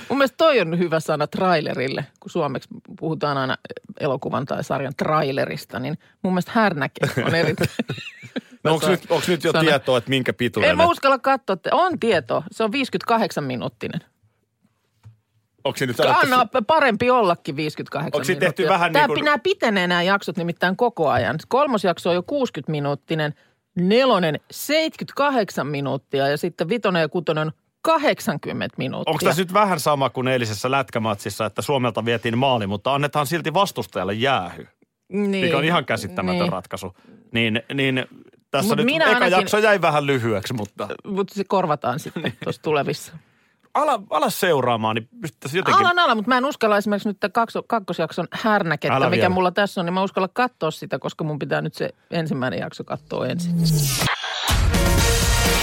Mun 0.08 0.18
mielestä 0.18 0.36
toi 0.36 0.60
on 0.60 0.78
hyvä 0.78 1.00
sana 1.00 1.26
trailerille, 1.26 2.06
kun 2.20 2.30
suomeksi 2.30 2.68
puhutaan 3.00 3.38
aina 3.38 3.56
elokuvan 4.00 4.46
tai 4.46 4.64
sarjan 4.64 4.92
trailerista, 4.96 5.78
niin 5.78 5.98
mun 6.22 6.32
mielestä 6.32 6.52
härnäke 6.54 7.00
on 7.26 7.34
erittäin 7.34 7.70
No 8.64 8.72
onko 8.72 8.88
nyt, 8.88 9.00
onks 9.10 9.28
nyt 9.28 9.44
jo 9.44 9.52
sana. 9.52 9.64
tietoa, 9.64 9.98
että 9.98 10.10
minkä 10.10 10.32
pituinen? 10.32 10.70
En 10.70 10.76
mä 10.76 10.86
uskalla 10.86 11.18
katsoa, 11.18 11.54
että 11.54 11.70
on 11.72 12.00
tieto. 12.00 12.44
Se 12.50 12.64
on 12.64 12.72
58 12.72 13.44
minuuttinen. 13.44 14.00
Onko 15.64 15.76
se 15.76 15.86
nyt 15.86 16.00
Anna 16.00 16.46
parempi 16.66 17.10
ollakin 17.10 17.56
58 17.56 18.06
Onko 18.06 18.18
minuuttia. 18.18 18.48
tehty 18.48 18.68
vähän 18.68 18.92
Tämä, 18.92 19.06
niin 19.06 19.14
kuin- 19.14 19.24
Nämä 19.24 19.38
pitenee 19.38 19.86
nämä 19.86 20.02
jaksot 20.02 20.36
nimittäin 20.36 20.76
koko 20.76 21.08
ajan. 21.10 21.38
Kolmosjakso 21.48 22.08
on 22.10 22.14
jo 22.14 22.22
60 22.22 22.70
minuuttinen, 22.70 23.34
nelonen 23.74 24.40
78 24.50 25.66
minuuttia 25.66 26.28
ja 26.28 26.36
sitten 26.36 26.68
vitonen 26.68 27.00
ja 27.00 27.08
kutonen 27.08 27.52
80 27.86 28.74
minuuttia. 28.78 29.10
Onko 29.10 29.24
tässä 29.24 29.42
nyt 29.42 29.52
vähän 29.52 29.80
sama 29.80 30.10
kuin 30.10 30.28
eilisessä 30.28 30.70
lätkämatsissa, 30.70 31.46
että 31.46 31.62
Suomelta 31.62 32.04
vietiin 32.04 32.38
maali, 32.38 32.66
mutta 32.66 32.94
annetaan 32.94 33.26
silti 33.26 33.54
vastustajalle 33.54 34.14
jäähy, 34.14 34.66
niin. 35.08 35.44
mikä 35.44 35.58
on 35.58 35.64
ihan 35.64 35.84
käsittämätön 35.84 36.40
niin. 36.40 36.52
ratkaisu. 36.52 36.92
Niin, 37.32 37.62
niin 37.74 38.06
tässä 38.50 38.68
Mut 38.68 38.76
nyt 38.76 38.86
minä 38.86 39.04
eka 39.04 39.14
ainakin- 39.14 39.38
jakso 39.38 39.58
jäi 39.58 39.80
vähän 39.80 40.06
lyhyeksi, 40.06 40.54
mutta 40.54 40.88
Mutta 41.06 41.34
se 41.34 41.44
korvataan 41.44 41.98
sitten 41.98 42.32
tuossa 42.44 42.62
tulevissa. 42.62 43.12
ala, 43.74 44.02
ala 44.10 44.30
seuraamaan, 44.30 44.96
niin 44.96 45.08
pystyttäisiin 45.20 45.58
jotenkin... 45.58 45.86
Alan 45.86 45.98
ala, 45.98 46.14
mutta 46.14 46.28
mä 46.28 46.38
en 46.38 46.44
uskalla 46.44 46.76
esimerkiksi 46.76 47.08
nyt 47.08 47.18
kakso, 47.32 47.62
kakkosjakson 47.62 48.26
härnäkettä, 48.32 48.96
Älä 48.96 49.10
mikä 49.10 49.20
vielä. 49.20 49.34
mulla 49.34 49.50
tässä 49.50 49.80
on, 49.80 49.84
niin 49.84 49.94
mä 49.94 50.02
uskalla 50.02 50.28
katsoa 50.32 50.70
sitä, 50.70 50.98
koska 50.98 51.24
mun 51.24 51.38
pitää 51.38 51.60
nyt 51.60 51.74
se 51.74 51.90
ensimmäinen 52.10 52.58
jakso 52.60 52.84
katsoa 52.84 53.26
ensin. 53.26 53.54